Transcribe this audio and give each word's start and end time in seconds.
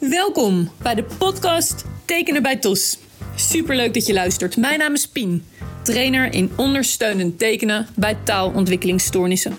Welkom 0.00 0.70
bij 0.82 0.94
de 0.94 1.04
podcast 1.18 1.84
Tekenen 2.04 2.42
bij 2.42 2.56
TOS. 2.56 2.98
Superleuk 3.36 3.94
dat 3.94 4.06
je 4.06 4.12
luistert. 4.12 4.56
Mijn 4.56 4.78
naam 4.78 4.94
is 4.94 5.08
Pien, 5.08 5.44
trainer 5.82 6.32
in 6.32 6.50
ondersteunend 6.56 7.38
tekenen 7.38 7.86
bij 7.96 8.16
taalontwikkelingsstoornissen. 8.24 9.58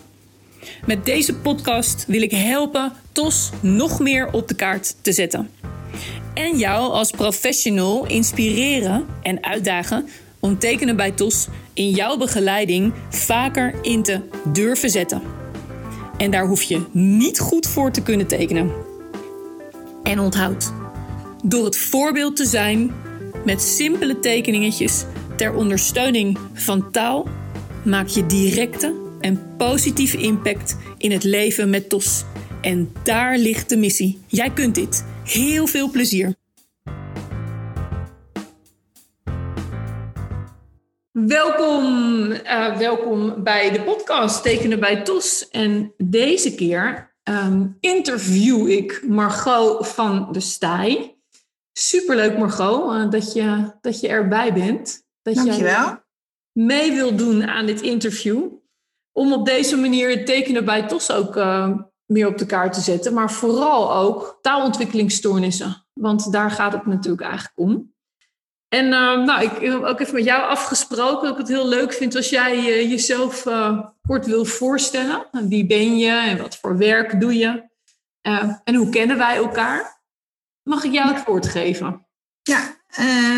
Met 0.85 1.05
deze 1.05 1.35
podcast 1.35 2.05
wil 2.05 2.21
ik 2.21 2.31
helpen 2.31 2.93
TOS 3.11 3.49
nog 3.59 3.99
meer 3.99 4.31
op 4.31 4.47
de 4.47 4.55
kaart 4.55 4.95
te 5.01 5.11
zetten. 5.11 5.49
En 6.33 6.57
jou 6.57 6.91
als 6.91 7.11
professional 7.11 8.05
inspireren 8.05 9.05
en 9.21 9.43
uitdagen 9.43 10.07
om 10.39 10.59
tekenen 10.59 10.95
bij 10.95 11.11
TOS 11.11 11.47
in 11.73 11.89
jouw 11.89 12.17
begeleiding 12.17 12.93
vaker 13.09 13.75
in 13.81 14.03
te 14.03 14.21
durven 14.43 14.89
zetten. 14.89 15.21
En 16.17 16.31
daar 16.31 16.45
hoef 16.45 16.61
je 16.61 16.85
niet 16.91 17.39
goed 17.39 17.67
voor 17.67 17.91
te 17.91 18.01
kunnen 18.01 18.27
tekenen. 18.27 18.90
En 20.03 20.19
onthoud, 20.19 20.73
door 21.43 21.65
het 21.65 21.77
voorbeeld 21.77 22.35
te 22.35 22.45
zijn 22.45 22.93
met 23.45 23.61
simpele 23.61 24.19
tekeningetjes 24.19 25.05
ter 25.35 25.53
ondersteuning 25.53 26.37
van 26.53 26.91
taal, 26.91 27.27
maak 27.85 28.07
je 28.07 28.25
directe 28.25 28.95
en 29.19 29.55
positieve 29.57 30.17
impact 30.17 30.77
in 30.97 31.11
het 31.11 31.23
leven 31.23 31.69
met 31.69 31.89
TOS. 31.89 32.23
En 32.61 32.93
daar 33.03 33.37
ligt 33.37 33.69
de 33.69 33.77
missie. 33.77 34.19
Jij 34.27 34.49
kunt 34.49 34.75
dit. 34.75 35.05
Heel 35.23 35.67
veel 35.67 35.89
plezier. 35.89 36.35
Welkom, 41.11 42.31
uh, 42.31 42.77
welkom 42.77 43.43
bij 43.43 43.71
de 43.71 43.81
podcast 43.81 44.43
Tekenen 44.43 44.79
bij 44.79 45.01
TOS. 45.01 45.49
En 45.49 45.93
deze 45.97 46.55
keer 46.55 47.10
um, 47.23 47.77
interview 47.79 48.69
ik 48.69 49.03
Margot 49.07 49.87
van 49.87 50.31
de 50.31 50.39
Stij. 50.39 51.15
Superleuk 51.73 52.37
Margot, 52.37 52.93
uh, 52.93 53.09
dat, 53.09 53.33
je, 53.33 53.71
dat 53.81 53.99
je 53.99 54.07
erbij 54.07 54.53
bent. 54.53 55.05
Dat 55.21 55.35
Dankjewel. 55.35 55.85
je 55.85 55.99
mee 56.51 56.91
wil 56.91 57.15
doen 57.15 57.47
aan 57.47 57.65
dit 57.65 57.81
interview. 57.81 58.43
Om 59.11 59.33
op 59.33 59.45
deze 59.45 59.77
manier 59.77 60.09
het 60.09 60.25
tekenen 60.25 60.65
bij 60.65 60.87
TOS 60.87 61.11
ook 61.11 61.35
uh, 61.35 61.77
meer 62.05 62.27
op 62.27 62.37
de 62.37 62.45
kaart 62.45 62.73
te 62.73 62.81
zetten. 62.81 63.13
Maar 63.13 63.31
vooral 63.31 63.93
ook 63.93 64.39
taalontwikkelingsstoornissen. 64.41 65.85
Want 65.93 66.31
daar 66.31 66.51
gaat 66.51 66.73
het 66.73 66.85
natuurlijk 66.85 67.21
eigenlijk 67.21 67.59
om. 67.59 67.93
En 68.73 68.85
uh, 68.85 69.25
nou, 69.25 69.43
ik 69.43 69.51
heb 69.51 69.83
ook 69.83 69.99
even 69.99 70.13
met 70.13 70.23
jou 70.23 70.41
afgesproken 70.41 71.23
dat 71.23 71.31
ik 71.31 71.37
het 71.37 71.47
heel 71.47 71.67
leuk 71.67 71.93
vind 71.93 72.15
als 72.15 72.29
jij 72.29 72.57
uh, 72.57 72.89
jezelf 72.89 73.45
uh, 73.45 73.87
kort 74.01 74.25
wil 74.25 74.45
voorstellen. 74.45 75.27
Wie 75.31 75.65
ben 75.65 75.97
je 75.97 76.11
en 76.11 76.37
wat 76.37 76.57
voor 76.57 76.77
werk 76.77 77.19
doe 77.19 77.37
je? 77.37 77.69
en 78.63 78.75
hoe 78.75 78.89
kennen 78.89 79.17
wij 79.17 79.35
elkaar? 79.35 80.01
Mag 80.63 80.83
ik 80.83 80.91
jou 80.91 81.13
het 81.13 81.25
woord 81.25 81.47
geven? 81.47 82.07
Ja, 82.41 82.75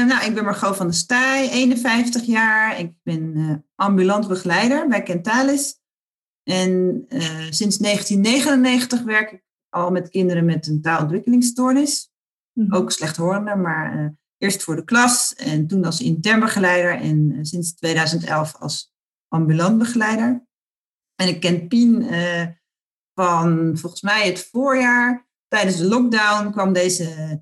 nou, 0.06 0.26
ik 0.26 0.34
ben 0.34 0.44
Margot 0.44 0.76
van 0.76 0.86
der 0.86 0.96
Staaij, 0.96 1.50
51 1.50 2.26
jaar. 2.26 2.80
Ik 2.80 2.92
ben 3.04 3.66
ambulant 3.76 4.28
begeleider 4.28 4.88
bij 4.88 5.04
Kentalis. 5.04 5.80
En 6.44 7.06
sinds 7.50 7.78
1999 7.78 9.04
werk 9.04 9.32
ik 9.32 9.44
al 9.70 9.92
met 9.92 10.10
kinderen 10.10 10.46
met 10.46 10.68
een 10.68 10.82
taalontwikkelingsstoornis. 10.82 12.12
Mm 12.54 12.66
-hmm. 12.66 12.74
Ook 12.74 12.92
slechthorenden, 12.92 13.62
maar 13.62 14.16
Eerst 14.44 14.64
voor 14.64 14.76
de 14.76 14.84
klas 14.84 15.36
en 15.36 15.68
toen 15.68 15.86
als 15.86 16.02
intern 16.02 16.40
begeleider 16.40 17.02
en 17.02 17.46
sinds 17.46 17.74
2011 17.74 18.56
als 18.56 18.94
ambulant 19.28 19.78
begeleider. 19.78 20.46
En 21.16 21.28
ik 21.28 21.40
ken 21.40 21.68
Pien 21.68 22.02
uh, 22.02 22.48
van 23.14 23.78
volgens 23.78 24.02
mij 24.02 24.28
het 24.28 24.50
voorjaar. 24.52 25.28
Tijdens 25.48 25.78
de 25.78 25.88
lockdown 25.88 26.52
kwam 26.52 26.74
deze 26.74 27.42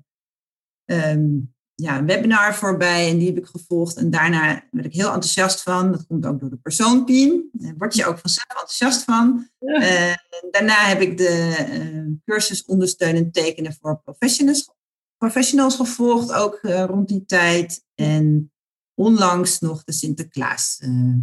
um, 0.84 1.54
ja, 1.74 2.04
webinar 2.04 2.54
voorbij 2.54 3.10
en 3.10 3.18
die 3.18 3.26
heb 3.26 3.38
ik 3.38 3.46
gevolgd. 3.46 3.96
En 3.96 4.10
daarna 4.10 4.64
werd 4.70 4.86
ik 4.86 4.94
heel 4.94 5.12
enthousiast 5.12 5.62
van. 5.62 5.92
Dat 5.92 6.06
komt 6.06 6.26
ook 6.26 6.40
door 6.40 6.50
de 6.50 6.56
persoon 6.56 7.04
Pien. 7.04 7.48
Daar 7.52 7.74
word 7.78 7.94
je 7.94 8.06
ook 8.06 8.18
vanzelf 8.18 8.48
enthousiast 8.48 9.04
van. 9.04 9.48
Ja. 9.58 9.82
Uh, 9.82 10.16
daarna 10.50 10.84
heb 10.84 11.00
ik 11.00 11.16
de 11.16 11.66
uh, 11.70 12.14
cursus 12.24 12.64
ondersteunend 12.64 13.34
tekenen 13.34 13.76
voor 13.80 14.00
professionals 14.04 14.70
professionals 15.22 15.76
gevolgd, 15.76 16.32
ook 16.32 16.58
uh, 16.62 16.84
rond 16.84 17.08
die 17.08 17.24
tijd. 17.24 17.84
En 17.94 18.52
onlangs 18.94 19.60
nog 19.60 19.84
de 19.84 19.92
Sinterklaas 19.92 20.80
uh, 20.84 21.14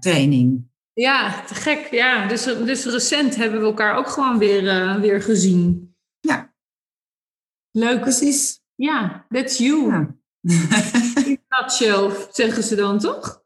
training. 0.00 0.70
Ja, 0.92 1.44
te 1.44 1.54
gek. 1.54 1.88
Ja, 1.90 2.26
dus, 2.28 2.44
dus 2.44 2.84
recent 2.84 3.36
hebben 3.36 3.60
we 3.60 3.66
elkaar 3.66 3.96
ook 3.96 4.08
gewoon 4.08 4.38
weer, 4.38 4.62
uh, 4.62 5.00
weer 5.00 5.22
gezien. 5.22 5.94
Ja. 6.20 6.54
Leuk. 7.70 8.00
Precies. 8.00 8.60
Ja, 8.74 9.26
that's 9.28 9.58
you. 9.58 9.86
Ja. 9.86 10.16
In 11.26 11.40
nutshell, 11.48 12.10
zeggen 12.30 12.62
ze 12.62 12.74
dan 12.74 12.98
toch? 12.98 13.42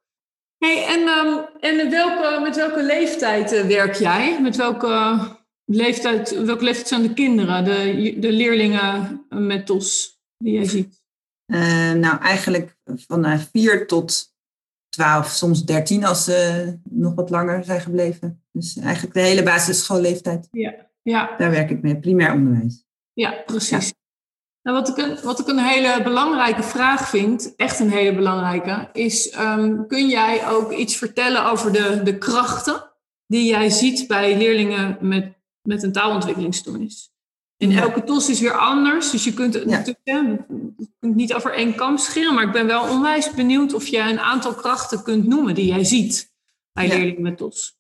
Hey, 0.59 0.87
en 0.87 1.01
um, 1.01 1.47
en 1.61 1.91
welke, 1.91 2.41
met 2.43 2.57
welke 2.57 2.83
leeftijd 2.83 3.67
werk 3.67 3.95
jij? 3.95 4.43
Met 4.43 4.57
welke 4.57 5.19
leeftijd, 5.67 6.45
welke 6.45 6.65
leeftijd 6.65 6.89
zijn 6.89 7.03
de 7.03 7.15
kinderen, 7.15 7.65
de, 7.65 8.17
de 8.19 8.33
leerlingen 8.33 9.25
met 9.29 9.67
TOS 9.67 10.21
die 10.39 10.53
jij 10.53 10.65
ziet? 10.65 11.05
Uh, 11.47 11.93
nou, 11.93 12.21
eigenlijk 12.21 12.77
van 12.85 13.27
uh, 13.27 13.39
4 13.53 13.87
tot 13.87 14.35
12, 14.89 15.29
soms 15.29 15.65
13 15.65 16.05
als 16.05 16.25
ze 16.25 16.79
nog 16.91 17.15
wat 17.15 17.31
langer 17.31 17.65
zijn 17.65 17.81
gebleven. 17.81 18.45
Dus 18.53 18.77
eigenlijk 18.77 19.15
de 19.15 19.21
hele 19.21 19.43
basisschoolleeftijd. 19.43 20.49
Ja, 20.51 20.75
ja. 21.03 21.37
Daar 21.37 21.51
werk 21.51 21.71
ik 21.71 21.83
mee, 21.83 21.99
primair 21.99 22.33
onderwijs. 22.33 22.85
Ja, 23.13 23.43
precies. 23.47 23.89
Ja. 23.89 23.95
Nou, 24.63 24.79
wat, 24.79 24.89
ik 24.89 24.97
een, 24.97 25.19
wat 25.23 25.41
ik 25.41 25.49
een 25.49 25.59
hele 25.59 26.03
belangrijke 26.03 26.63
vraag 26.63 27.09
vind, 27.09 27.55
echt 27.57 27.81
een 27.81 27.91
hele 27.91 28.15
belangrijke, 28.15 28.89
is: 28.93 29.39
um, 29.39 29.87
kun 29.87 30.09
jij 30.09 30.49
ook 30.49 30.73
iets 30.73 30.97
vertellen 30.97 31.51
over 31.51 31.73
de, 31.73 32.01
de 32.03 32.19
krachten 32.19 32.93
die 33.27 33.49
jij 33.49 33.71
ziet 33.71 34.07
bij 34.07 34.37
leerlingen 34.37 34.99
met 35.01 35.36
met 35.67 35.83
een 35.83 35.93
taalontwikkelingsstoornis. 35.93 37.11
En 37.57 37.71
ja. 37.71 37.81
elke 37.81 38.05
TOS 38.05 38.29
is 38.29 38.41
weer 38.41 38.59
anders, 38.59 39.11
dus 39.11 39.25
je 39.25 39.35
kunt 39.35 39.55
het 39.55 39.63
ja. 39.63 39.71
natuurlijk 39.71 40.07
je 40.77 40.89
kunt 40.99 41.15
niet 41.15 41.35
over 41.35 41.55
één 41.55 41.75
kam 41.75 41.99
scheren, 41.99 42.35
maar 42.35 42.45
ik 42.45 42.53
ben 42.53 42.67
wel 42.67 42.91
onwijs 42.91 43.31
benieuwd 43.31 43.75
of 43.75 43.87
jij 43.87 44.11
een 44.11 44.21
aantal 44.21 44.55
krachten 44.55 45.03
kunt 45.03 45.27
noemen 45.27 45.55
die 45.55 45.67
jij 45.67 45.85
ziet 45.85 46.33
bij 46.73 46.89
leerlingen 46.89 47.23
met 47.23 47.37
TOS. 47.37 47.79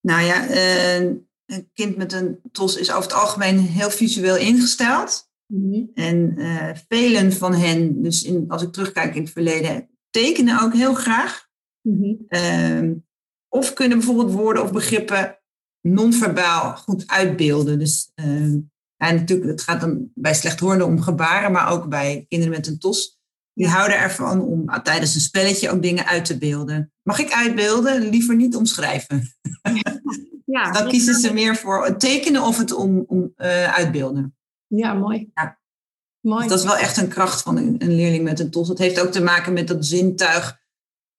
Nou 0.00 0.22
ja, 0.22 0.48
uh, 0.48 0.94
een 1.46 1.70
kind 1.72 1.96
met 1.96 2.12
een 2.12 2.40
TOS 2.52 2.76
is 2.76 2.90
over 2.90 3.02
het 3.02 3.12
algemeen 3.12 3.58
heel 3.58 3.90
visueel 3.90 4.36
ingesteld. 4.36 5.30
Mm 5.46 5.72
-hmm. 5.72 5.90
En 5.94 6.34
uh, 6.36 6.70
velen 6.88 7.32
van 7.32 7.54
hen, 7.54 8.02
dus 8.02 8.22
in, 8.22 8.44
als 8.48 8.62
ik 8.62 8.72
terugkijk 8.72 9.14
in 9.14 9.22
het 9.22 9.32
verleden, 9.32 9.88
tekenen 10.10 10.62
ook 10.62 10.74
heel 10.74 10.94
graag. 10.94 11.48
Mm 11.82 11.96
-hmm. 12.02 12.26
uh, 12.28 12.96
of 13.48 13.72
kunnen 13.72 13.98
bijvoorbeeld 13.98 14.32
woorden 14.32 14.62
of 14.62 14.72
begrippen 14.72 15.38
non-verbaal 15.92 16.76
goed 16.76 17.06
uitbeelden. 17.06 17.78
Dus 17.78 18.10
uh, 18.14 18.52
ja, 18.96 19.10
natuurlijk, 19.10 19.50
het 19.50 19.62
gaat 19.62 19.80
dan 19.80 20.10
bij 20.14 20.34
slechthorenden 20.34 20.86
om 20.86 21.00
gebaren, 21.00 21.52
maar 21.52 21.70
ook 21.70 21.88
bij 21.88 22.24
kinderen 22.28 22.54
met 22.54 22.66
een 22.66 22.78
tos. 22.78 23.18
Die 23.52 23.68
houden 23.68 23.98
ervan 23.98 24.40
om 24.40 24.68
ah, 24.68 24.82
tijdens 24.82 25.14
een 25.14 25.20
spelletje 25.20 25.70
ook 25.70 25.82
dingen 25.82 26.06
uit 26.06 26.24
te 26.24 26.38
beelden. 26.38 26.92
Mag 27.02 27.18
ik 27.18 27.32
uitbeelden? 27.32 28.08
Liever 28.08 28.36
niet 28.36 28.56
omschrijven. 28.56 29.28
Ja, 30.46 30.70
dan 30.70 30.88
kiezen 30.88 31.14
ze 31.14 31.32
meer 31.32 31.56
voor 31.56 31.84
het 31.84 32.00
tekenen 32.00 32.42
of 32.42 32.58
het 32.58 32.72
om, 32.72 33.04
om 33.06 33.32
uh, 33.36 33.74
uitbeelden. 33.74 34.36
Ja, 34.66 34.94
mooi. 34.94 35.30
Ja. 35.34 35.60
mooi. 36.20 36.40
Dus 36.40 36.50
dat 36.50 36.58
is 36.58 36.64
wel 36.64 36.76
echt 36.76 36.96
een 36.96 37.08
kracht 37.08 37.42
van 37.42 37.56
een, 37.56 37.74
een, 37.78 37.94
leerling 37.94 38.24
met 38.24 38.40
een 38.40 38.50
tos. 38.50 38.68
Het 38.68 38.78
heeft 38.78 39.00
ook 39.00 39.12
te 39.12 39.22
maken 39.22 39.52
met 39.52 39.68
dat 39.68 39.86
zintuig 39.86 40.58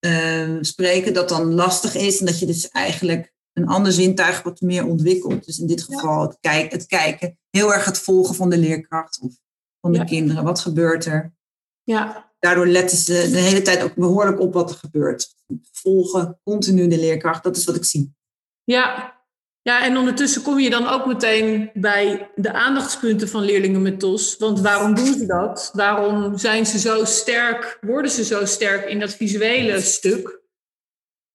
uh, 0.06 0.58
spreken 0.62 1.14
dat 1.14 1.30
dan 1.30 1.54
lastig 1.54 1.96
is. 1.96 2.20
En 2.20 2.26
dat 2.26 2.40
je 2.40 2.46
dus 2.46 2.70
eigenlijk 2.70 3.34
een 3.58 3.68
ander 3.68 3.92
zintuig 3.92 4.42
wat 4.42 4.62
meer 4.62 4.86
ontwikkeld. 4.86 5.46
Dus 5.46 5.60
in 5.60 5.68
dit 5.68 5.84
geval 5.84 6.22
het, 6.22 6.38
kijk, 6.42 6.72
het 6.72 6.86
kijken. 6.86 7.40
Heel 7.50 7.74
erg 7.74 7.86
het 7.86 8.00
volgen 8.00 8.36
van 8.36 8.50
de 8.50 8.58
leerkracht 8.58 9.20
of 9.22 9.34
van 9.82 9.92
de 9.92 9.98
ja. 9.98 10.04
kinderen. 10.04 10.44
Wat 10.44 10.60
gebeurt 10.60 11.06
er? 11.06 11.34
Ja. 11.84 12.32
Daardoor 12.40 12.68
letten 12.68 12.98
ze 12.98 13.30
de 13.32 13.38
hele 13.38 13.62
tijd 13.62 13.84
ook 13.84 13.96
behoorlijk 13.96 14.40
op 14.40 14.54
wat 14.54 14.70
er 14.70 14.76
gebeurt. 14.76 15.36
Volgen 15.72 16.40
continu 16.44 16.88
de 16.88 17.00
leerkracht. 17.00 17.44
Dat 17.44 17.58
is 17.58 17.66
wat 17.66 17.76
ik 17.76 17.86
zie. 17.86 18.16
Ja. 18.64 19.16
Ja, 19.62 19.84
en 19.84 19.98
ondertussen 19.98 20.42
kom 20.42 20.60
je 20.60 20.70
dan 20.70 20.88
ook 20.88 21.06
meteen 21.06 21.70
bij 21.74 22.32
de 22.36 22.54
aandachtspunten 22.54 23.30
van 23.30 23.42
leerlingen 23.42 23.82
met 23.82 24.00
TOS. 24.00 24.38
Want 24.38 24.62
waarom 24.62 24.96
doen 24.96 25.14
ze 25.14 25.26
dat? 25.26 25.70
Waarom 25.74 26.38
zijn 26.38 26.66
ze 26.66 26.80
zo 26.80 27.06
sterk, 27.06 27.78
worden 27.82 28.12
ze 28.12 28.24
zo 28.24 28.46
sterk 28.46 28.90
in 28.90 29.00
dat 29.00 29.14
visuele 29.14 29.82
stuk? 29.82 30.42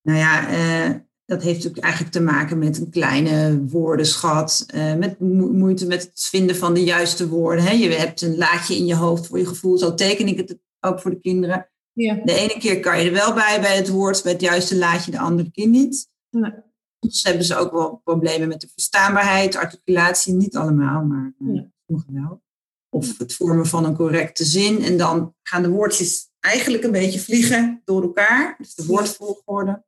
Nou 0.03 0.19
ja, 0.19 0.51
uh, 0.51 0.95
dat 1.33 1.43
heeft 1.43 1.57
natuurlijk 1.57 1.85
eigenlijk 1.85 2.15
te 2.15 2.23
maken 2.23 2.59
met 2.59 2.79
een 2.79 2.91
kleine 2.91 3.65
woordenschat, 3.67 4.67
uh, 4.75 4.95
met 4.95 5.21
mo 5.21 5.53
moeite 5.53 5.87
met 5.87 6.03
het 6.03 6.27
vinden 6.31 6.57
van 6.57 6.75
de 6.75 6.85
juiste 6.85 7.29
woorden. 7.29 7.65
Hè. 7.65 7.71
Je 7.71 7.89
hebt 7.89 8.23
een 8.23 8.37
laadje 8.37 8.77
in 8.77 8.87
je 8.87 8.95
hoofd 8.95 9.27
voor 9.27 9.39
je 9.39 9.47
gevoel, 9.47 9.79
zo 9.79 9.95
teken 9.95 10.27
ik 10.27 10.37
het 10.37 10.59
ook 10.81 11.01
voor 11.01 11.11
de 11.11 11.21
kinderen. 11.21 11.69
Ja. 11.93 12.21
De 12.25 12.35
ene 12.35 12.57
keer 12.59 12.81
kan 12.81 12.99
je 12.99 13.07
er 13.07 13.13
wel 13.13 13.35
bij, 13.35 13.61
bij 13.61 13.77
het 13.77 13.89
woord, 13.89 14.23
bij 14.23 14.33
het 14.33 14.41
juiste 14.41 14.77
laadje, 14.77 15.11
de 15.11 15.19
andere 15.19 15.51
keer 15.51 15.69
niet. 15.69 16.09
Soms 17.01 17.23
hebben 17.23 17.45
ze 17.45 17.57
ook 17.57 17.73
wel 17.73 18.01
problemen 18.05 18.49
met 18.49 18.61
de 18.61 18.69
verstaanbaarheid, 18.69 19.57
articulatie, 19.57 20.35
niet 20.35 20.57
allemaal, 20.57 21.05
maar 21.05 21.35
ja. 21.39 21.71
sommige 21.87 22.13
wel. 22.13 22.43
Of 22.89 23.11
Of 23.11 23.19
het 23.19 23.35
vormen 23.35 23.67
van 23.67 23.85
een 23.85 23.97
correcte 23.97 24.45
zin. 24.45 24.83
En 24.83 24.97
dan 24.97 25.35
gaan 25.43 25.63
de 25.63 25.69
woordjes 25.69 26.31
eigenlijk 26.41 26.85
een 26.85 26.93
beetje 26.93 27.21
vliegen 27.21 27.83
door 27.85 28.03
elkaar. 28.03 28.55
Dus 28.59 28.75
de 28.75 28.87
woordvolgorde. 28.87 29.85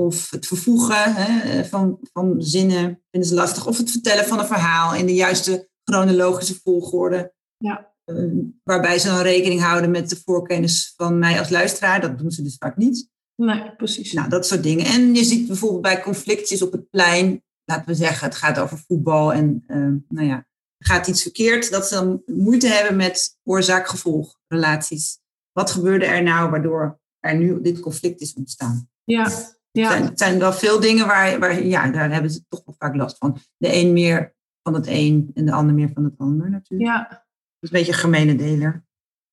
Of 0.00 0.30
het 0.30 0.46
vervoegen 0.46 1.14
hè, 1.14 1.64
van, 1.64 1.98
van 2.12 2.34
zinnen 2.38 3.02
vinden 3.10 3.28
ze 3.28 3.34
lastig. 3.34 3.66
Of 3.66 3.78
het 3.78 3.90
vertellen 3.90 4.24
van 4.24 4.38
een 4.38 4.46
verhaal 4.46 4.94
in 4.94 5.06
de 5.06 5.14
juiste 5.14 5.68
chronologische 5.84 6.60
volgorde. 6.62 7.34
Ja. 7.56 7.94
Uh, 8.06 8.44
waarbij 8.62 8.98
ze 8.98 9.06
dan 9.06 9.20
rekening 9.20 9.60
houden 9.60 9.90
met 9.90 10.08
de 10.08 10.20
voorkennis 10.24 10.92
van 10.96 11.18
mij 11.18 11.38
als 11.38 11.48
luisteraar. 11.48 12.00
Dat 12.00 12.18
doen 12.18 12.30
ze 12.30 12.42
dus 12.42 12.56
vaak 12.58 12.76
niet. 12.76 13.08
Nee, 13.34 13.76
precies. 13.76 14.12
Nou, 14.12 14.28
dat 14.28 14.46
soort 14.46 14.62
dingen. 14.62 14.86
En 14.86 15.14
je 15.14 15.24
ziet 15.24 15.46
bijvoorbeeld 15.46 15.82
bij 15.82 16.02
conflictjes 16.02 16.62
op 16.62 16.72
het 16.72 16.90
plein, 16.90 17.42
laten 17.64 17.86
we 17.86 17.94
zeggen, 17.94 18.28
het 18.28 18.36
gaat 18.36 18.58
over 18.58 18.78
voetbal 18.86 19.32
en 19.32 19.64
uh, 19.66 19.76
nou 20.08 20.26
ja, 20.26 20.46
gaat 20.78 21.06
iets 21.06 21.22
verkeerd, 21.22 21.70
dat 21.70 21.88
ze 21.88 21.94
dan 21.94 22.22
moeite 22.26 22.66
hebben 22.66 22.96
met 22.96 23.38
oorzaak-gevolg 23.44 24.38
relaties. 24.48 25.18
Wat 25.52 25.70
gebeurde 25.70 26.04
er 26.04 26.22
nou 26.22 26.50
waardoor 26.50 27.00
er 27.20 27.36
nu 27.36 27.60
dit 27.60 27.80
conflict 27.80 28.20
is 28.20 28.34
ontstaan? 28.34 28.88
Ja, 29.04 29.57
ja. 29.70 29.82
Het, 29.82 29.92
zijn, 29.92 30.04
het 30.04 30.18
zijn 30.18 30.38
wel 30.38 30.52
veel 30.52 30.80
dingen 30.80 31.06
waar, 31.06 31.38
waar, 31.38 31.64
ja, 31.64 31.90
daar 31.90 32.12
hebben 32.12 32.30
ze 32.30 32.44
toch 32.48 32.62
wel 32.64 32.74
vaak 32.78 32.96
last 32.96 33.18
van. 33.18 33.38
De 33.56 33.74
een 33.74 33.92
meer 33.92 34.34
van 34.62 34.74
het 34.74 34.86
een 34.86 35.30
en 35.34 35.46
de 35.46 35.52
ander 35.52 35.74
meer 35.74 35.90
van 35.94 36.04
het 36.04 36.14
ander 36.18 36.50
natuurlijk. 36.50 36.90
Ja. 36.90 37.08
Dat 37.08 37.18
is 37.60 37.70
een 37.70 37.78
beetje 37.78 37.92
een 37.92 37.98
gemene 37.98 38.36
deler. 38.36 38.86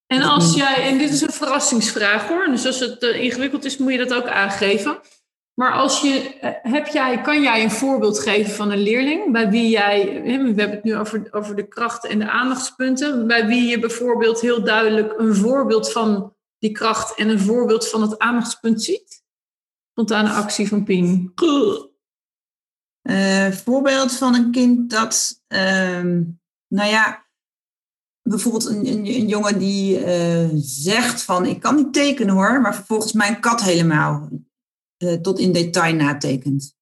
En 0.06 0.22
als 0.22 0.54
jij, 0.54 0.90
en 0.90 0.98
dit 0.98 1.10
is 1.10 1.20
een 1.20 1.32
verrassingsvraag 1.32 2.28
hoor, 2.28 2.46
dus 2.46 2.66
als 2.66 2.80
het 2.80 3.02
uh, 3.02 3.22
ingewikkeld 3.22 3.64
is, 3.64 3.78
moet 3.78 3.92
je 3.92 3.98
dat 3.98 4.14
ook 4.14 4.26
aangeven. 4.26 4.98
Maar 5.54 5.72
als 5.72 6.00
je, 6.00 6.38
uh, 6.42 6.50
heb 6.72 6.86
jij, 6.86 7.20
kan 7.20 7.42
jij 7.42 7.62
een 7.62 7.70
voorbeeld 7.70 8.18
geven 8.18 8.52
van 8.52 8.70
een 8.70 8.82
leerling 8.82 9.32
bij 9.32 9.50
wie 9.50 9.68
jij, 9.68 10.22
we 10.22 10.30
hebben 10.30 10.70
het 10.70 10.84
nu 10.84 10.96
over, 10.96 11.28
over 11.30 11.56
de 11.56 11.68
krachten 11.68 12.10
en 12.10 12.18
de 12.18 12.30
aandachtspunten, 12.30 13.26
bij 13.26 13.46
wie 13.46 13.68
je 13.68 13.78
bijvoorbeeld 13.78 14.40
heel 14.40 14.64
duidelijk 14.64 15.14
een 15.18 15.34
voorbeeld 15.34 15.92
van 15.92 16.34
die 16.58 16.72
kracht 16.72 17.18
en 17.18 17.28
een 17.28 17.40
voorbeeld 17.40 17.88
van 17.88 18.02
het 18.02 18.18
aandachtspunt 18.18 18.82
ziet? 18.82 19.24
Spontane 19.96 20.30
actie 20.30 20.68
van 20.68 20.84
Pien. 20.84 21.32
Uh, 23.02 23.50
voorbeeld 23.50 24.12
van 24.12 24.34
een 24.34 24.50
kind 24.50 24.90
dat, 24.90 25.42
nou 26.68 26.90
ja, 26.90 27.26
bijvoorbeeld 28.22 28.66
een, 28.66 28.86
een, 28.86 29.06
een 29.06 29.28
jongen 29.28 29.58
die 29.58 30.00
uh, 30.00 30.48
zegt 30.54 31.22
van 31.22 31.46
ik 31.46 31.60
kan 31.60 31.76
niet 31.76 31.92
tekenen 31.92 32.34
hoor, 32.34 32.60
maar 32.60 32.74
vervolgens 32.74 33.12
mijn 33.12 33.40
kat 33.40 33.62
helemaal 33.62 34.28
uh, 34.98 35.12
tot 35.12 35.38
in 35.38 35.52
detail 35.52 35.94
natekent. 35.94 36.74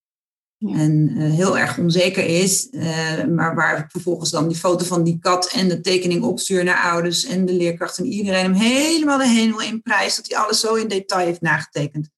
Ja. 0.57 0.77
En 0.77 1.09
heel 1.09 1.57
erg 1.57 1.77
onzeker 1.77 2.25
is, 2.25 2.69
maar 3.29 3.55
waar 3.55 3.89
vervolgens 3.91 4.31
dan 4.31 4.47
die 4.47 4.57
foto 4.57 4.85
van 4.85 5.03
die 5.03 5.19
kat 5.19 5.51
en 5.51 5.67
de 5.67 5.81
tekening 5.81 6.23
opstuur 6.23 6.63
naar 6.63 6.91
ouders 6.91 7.25
en 7.25 7.45
de 7.45 7.53
leerkracht 7.53 7.97
en 7.97 8.05
iedereen 8.05 8.43
hem 8.43 8.53
helemaal 8.53 9.17
de 9.17 9.27
hemel 9.27 9.61
in 9.61 9.81
prijs 9.81 10.15
dat 10.15 10.27
hij 10.27 10.37
alles 10.37 10.59
zo 10.59 10.73
in 10.73 10.87
detail 10.87 11.25
heeft 11.25 11.41
nagetekend. 11.41 12.09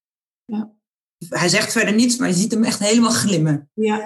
Ja. 0.45 0.75
Hij 1.29 1.49
zegt 1.49 1.71
verder 1.71 1.93
niets, 1.93 2.17
maar 2.17 2.27
je 2.27 2.33
ziet 2.33 2.51
hem 2.51 2.63
echt 2.63 2.79
helemaal 2.79 3.11
glimmen. 3.11 3.69
Ja, 3.73 4.05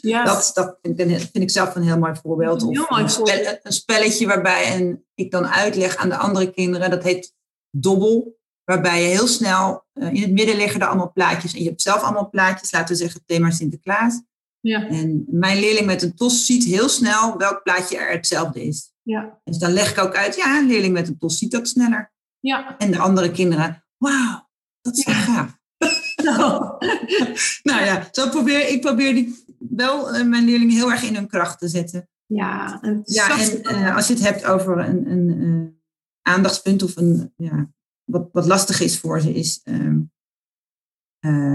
ja. 0.00 0.24
dat, 0.24 0.50
dat 0.54 0.78
vind, 0.82 1.00
ik, 1.00 1.06
vind, 1.06 1.36
ik, 1.36 1.50
zelf 1.50 1.74
een 1.74 1.82
heel 1.82 1.98
mooi 1.98 2.14
voorbeeld. 2.22 2.62
Een, 2.62 2.68
heel 2.68 2.86
mooi 2.88 3.02
een, 3.02 3.10
spel, 3.10 3.58
een, 3.62 3.72
spelletje 3.72 4.26
waarbij 4.26 4.80
een, 4.80 5.04
ik 5.14 5.30
dan 5.30 5.46
uitleg 5.46 5.96
aan 5.96 6.08
de 6.08 6.16
andere 6.16 6.50
kinderen, 6.50 6.90
dat 6.90 7.02
heet 7.02 7.34
dobbel. 7.70 8.38
Waarbij 8.64 9.02
je 9.02 9.08
heel 9.08 9.26
snel, 9.26 9.84
uh, 9.94 10.12
in 10.12 10.22
het 10.22 10.32
midden 10.32 10.56
liggen 10.56 10.80
er 10.80 10.86
allemaal 10.86 11.12
plaatjes. 11.12 11.52
En 11.52 11.62
je 11.62 11.68
hebt 11.68 11.82
zelf 11.82 12.02
allemaal 12.02 12.30
plaatjes, 12.30 12.72
laten 12.72 12.88
we 12.88 13.02
zeggen 13.02 13.22
thema 13.26 13.50
Sinterklaas. 13.50 14.22
Ja. 14.60 14.88
En 14.88 15.24
mijn 15.30 15.58
leerling 15.58 15.86
met 15.86 16.02
een 16.02 16.14
tos 16.14 16.46
ziet 16.46 16.64
heel 16.64 16.88
snel 16.88 17.36
welk 17.36 17.62
plaatje 17.62 17.96
er 17.96 18.10
hetzelfde 18.10 18.64
is. 18.64 18.92
Ja. 19.02 19.40
Dus 19.44 19.58
dan 19.58 19.72
leg 19.72 19.90
ik 19.90 19.98
ook 19.98 20.14
uit, 20.14 20.36
ja, 20.36 20.58
een 20.58 20.66
leerling 20.66 20.92
met 20.92 21.08
een 21.08 21.18
tos 21.18 21.38
ziet 21.38 21.50
dat 21.50 21.68
sneller. 21.68 22.12
Ja. 22.40 22.78
En 22.78 22.90
de 22.90 22.98
andere 22.98 23.30
kinderen, 23.30 23.84
wauw, 23.96 24.48
dat 24.80 24.96
is 24.96 25.04
ja. 25.04 25.12
gaaf. 25.12 25.62
Nou, 26.24 26.76
nou 27.70 27.84
ja, 27.84 28.08
zo 28.12 28.28
probeer, 28.28 28.68
ik 28.68 28.80
probeer 28.80 29.14
die, 29.14 29.44
wel 29.58 30.14
uh, 30.14 30.26
mijn 30.26 30.44
leerlingen 30.44 30.74
heel 30.74 30.90
erg 30.90 31.02
in 31.02 31.14
hun 31.14 31.28
kracht 31.28 31.58
te 31.58 31.68
zetten. 31.68 32.08
Ja, 32.26 32.80
en, 32.80 33.00
ja, 33.04 33.38
en 33.40 33.76
uh, 33.76 33.96
als 33.96 34.06
je 34.06 34.14
het 34.14 34.22
hebt 34.22 34.44
over 34.44 34.78
een, 34.78 35.10
een 35.10 35.28
uh, 35.28 35.68
aandachtspunt 36.22 36.82
of 36.82 36.96
een, 36.96 37.32
ja, 37.36 37.70
wat, 38.04 38.28
wat 38.32 38.46
lastig 38.46 38.80
is 38.80 38.98
voor 38.98 39.20
ze, 39.20 39.34
is. 39.34 39.60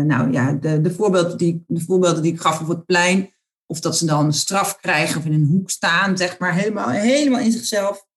nou 0.06 0.31
ja, 0.31 0.54
de, 0.54 0.81
de, 0.81 0.94
voorbeelden 0.94 1.38
die, 1.38 1.63
de 1.68 1.81
voorbeelden 1.81 2.24
die 2.24 2.33
ik 2.33 2.42
gaf 2.42 2.62
op 2.62 2.68
het 2.68 2.86
plein, 2.86 3.33
of 3.66 3.80
dat 3.80 3.98
ze 3.98 4.06
dan 4.06 4.33
straf 4.33 4.75
krijgen 4.77 5.19
of 5.19 5.25
in 5.25 5.33
een 5.33 5.48
hoek 5.48 5.69
staan, 5.69 6.18
zeg 6.18 6.39
maar, 6.39 6.54
helemaal, 6.54 6.89
helemaal 6.89 7.39
in 7.39 7.51
zichzelf. 7.51 8.07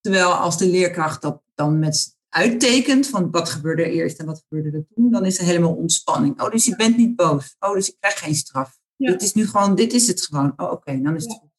Terwijl 0.00 0.32
als 0.32 0.58
de 0.58 0.66
leerkracht 0.66 1.22
dat 1.22 1.42
dan 1.54 1.78
met 1.78 2.13
uittekent 2.34 3.06
van 3.06 3.30
wat 3.30 3.48
gebeurde 3.48 3.82
er 3.82 3.90
eerst 3.90 4.18
en 4.18 4.26
wat 4.26 4.44
gebeurde 4.48 4.78
er 4.78 4.86
toen, 4.94 5.10
dan 5.10 5.24
is 5.24 5.38
er 5.38 5.44
helemaal 5.44 5.74
ontspanning. 5.74 6.42
Oh, 6.42 6.50
dus 6.50 6.64
je 6.64 6.76
bent 6.76 6.96
niet 6.96 7.16
boos. 7.16 7.56
Oh, 7.58 7.74
dus 7.74 7.88
ik 7.88 7.96
krijg 8.00 8.18
geen 8.18 8.34
straf. 8.34 8.78
Ja. 8.96 9.10
Dit 9.10 9.22
is 9.22 9.34
nu 9.34 9.46
gewoon, 9.46 9.74
dit 9.74 9.92
is 9.92 10.06
het 10.06 10.22
gewoon. 10.22 10.52
Oh, 10.56 10.66
oké, 10.66 10.74
okay, 10.74 11.02
dan 11.02 11.16
is 11.16 11.22
het 11.22 11.32
ja. 11.32 11.38
goed. 11.38 11.52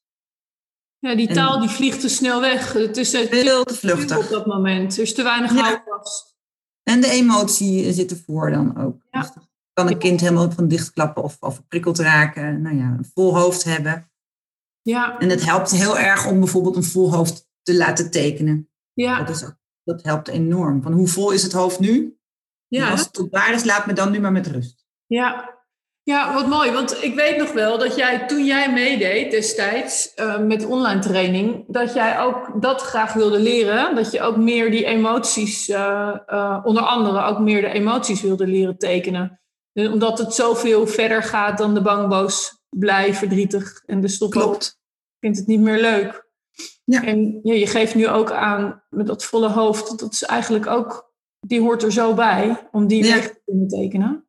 Ja, 0.99 1.15
die 1.15 1.33
taal 1.33 1.53
en, 1.53 1.61
die 1.61 1.69
vliegt 1.69 1.99
te 1.99 2.09
snel 2.09 2.41
weg. 2.41 2.73
Het 2.73 2.97
is 2.97 3.09
veel 3.09 3.63
te 3.63 3.73
vluchtig 3.73 4.17
op 4.17 4.29
dat 4.29 4.45
moment. 4.45 4.95
Er 4.95 5.01
is 5.01 5.13
te 5.13 5.23
weinig 5.23 5.53
ja. 5.53 5.61
houvast. 5.61 6.35
En 6.83 7.01
de 7.01 7.09
emotie 7.09 7.93
zit 7.93 8.11
ervoor 8.11 8.51
dan 8.51 8.77
ook. 8.77 9.05
Ja. 9.11 9.21
Dus 9.21 9.31
kan 9.73 9.87
een 9.87 9.97
kind 9.97 10.21
helemaal 10.21 10.51
van 10.51 10.67
dichtklappen 10.67 11.23
of, 11.23 11.37
of 11.39 11.67
prikkeld 11.67 11.99
raken. 11.99 12.61
Nou 12.61 12.75
ja, 12.75 12.95
een 12.97 13.11
vol 13.13 13.37
hoofd 13.37 13.63
hebben. 13.63 14.11
Ja. 14.81 15.19
En 15.19 15.29
het 15.29 15.45
helpt 15.45 15.71
heel 15.71 15.97
erg 15.97 16.27
om 16.27 16.39
bijvoorbeeld 16.39 16.75
een 16.75 16.83
vol 16.83 17.13
hoofd 17.13 17.47
te 17.61 17.75
laten 17.75 18.11
tekenen. 18.11 18.69
Ja. 18.93 19.23
Dat 19.23 19.35
is 19.35 19.45
ook 19.45 19.57
dat 19.85 20.03
helpt 20.03 20.27
enorm. 20.27 20.81
Van 20.81 20.91
hoe 20.91 21.07
vol 21.07 21.31
is 21.31 21.43
het 21.43 21.53
hoofd 21.53 21.79
nu? 21.79 22.17
Ja. 22.67 22.85
En 22.85 22.91
als 22.91 23.01
het 23.01 23.13
tot 23.13 23.31
waar 23.31 23.53
is, 23.53 23.63
laat 23.63 23.85
me 23.85 23.93
dan 23.93 24.11
nu 24.11 24.19
maar 24.19 24.31
met 24.31 24.47
rust. 24.47 24.85
Ja. 25.05 25.59
ja, 26.03 26.33
wat 26.33 26.47
mooi. 26.47 26.71
Want 26.71 27.03
ik 27.03 27.15
weet 27.15 27.37
nog 27.37 27.51
wel 27.51 27.77
dat 27.77 27.95
jij 27.95 28.27
toen 28.27 28.45
jij 28.45 28.73
meedeed 28.73 29.31
destijds 29.31 30.11
uh, 30.15 30.39
met 30.39 30.65
online 30.65 30.99
training, 30.99 31.63
dat 31.67 31.93
jij 31.93 32.19
ook 32.19 32.61
dat 32.61 32.81
graag 32.81 33.13
wilde 33.13 33.39
leren. 33.39 33.95
Dat 33.95 34.11
je 34.11 34.21
ook 34.21 34.37
meer 34.37 34.71
die 34.71 34.85
emoties, 34.85 35.69
uh, 35.69 36.17
uh, 36.27 36.61
onder 36.63 36.83
andere 36.83 37.23
ook 37.23 37.39
meer 37.39 37.61
de 37.61 37.69
emoties 37.69 38.21
wilde 38.21 38.47
leren 38.47 38.77
tekenen. 38.77 39.39
En 39.73 39.91
omdat 39.91 40.17
het 40.17 40.33
zoveel 40.33 40.87
verder 40.87 41.23
gaat 41.23 41.57
dan 41.57 41.73
de 41.73 41.81
bang, 41.81 42.09
boos, 42.09 42.63
blij, 42.69 43.13
verdrietig 43.13 43.83
en 43.85 44.01
de 44.01 44.07
stop. 44.07 44.31
Klopt. 44.31 44.79
Vindt 45.19 45.37
het 45.37 45.47
niet 45.47 45.59
meer 45.59 45.81
leuk. 45.81 46.24
Ja. 46.83 47.03
En 47.03 47.39
ja, 47.43 47.53
je 47.53 47.67
geeft 47.67 47.95
nu 47.95 48.07
ook 48.07 48.31
aan 48.31 48.83
met 48.89 49.07
dat 49.07 49.23
volle 49.23 49.49
hoofd, 49.49 49.99
dat 49.99 50.11
is 50.13 50.23
eigenlijk 50.23 50.67
ook, 50.67 51.13
die 51.39 51.61
hoort 51.61 51.83
er 51.83 51.91
zo 51.91 52.13
bij 52.13 52.67
om 52.71 52.87
die 52.87 53.03
Ja. 53.05 53.15
weg 53.15 53.27
te 53.27 53.41
kunnen 53.45 53.67
tekenen. 53.67 54.25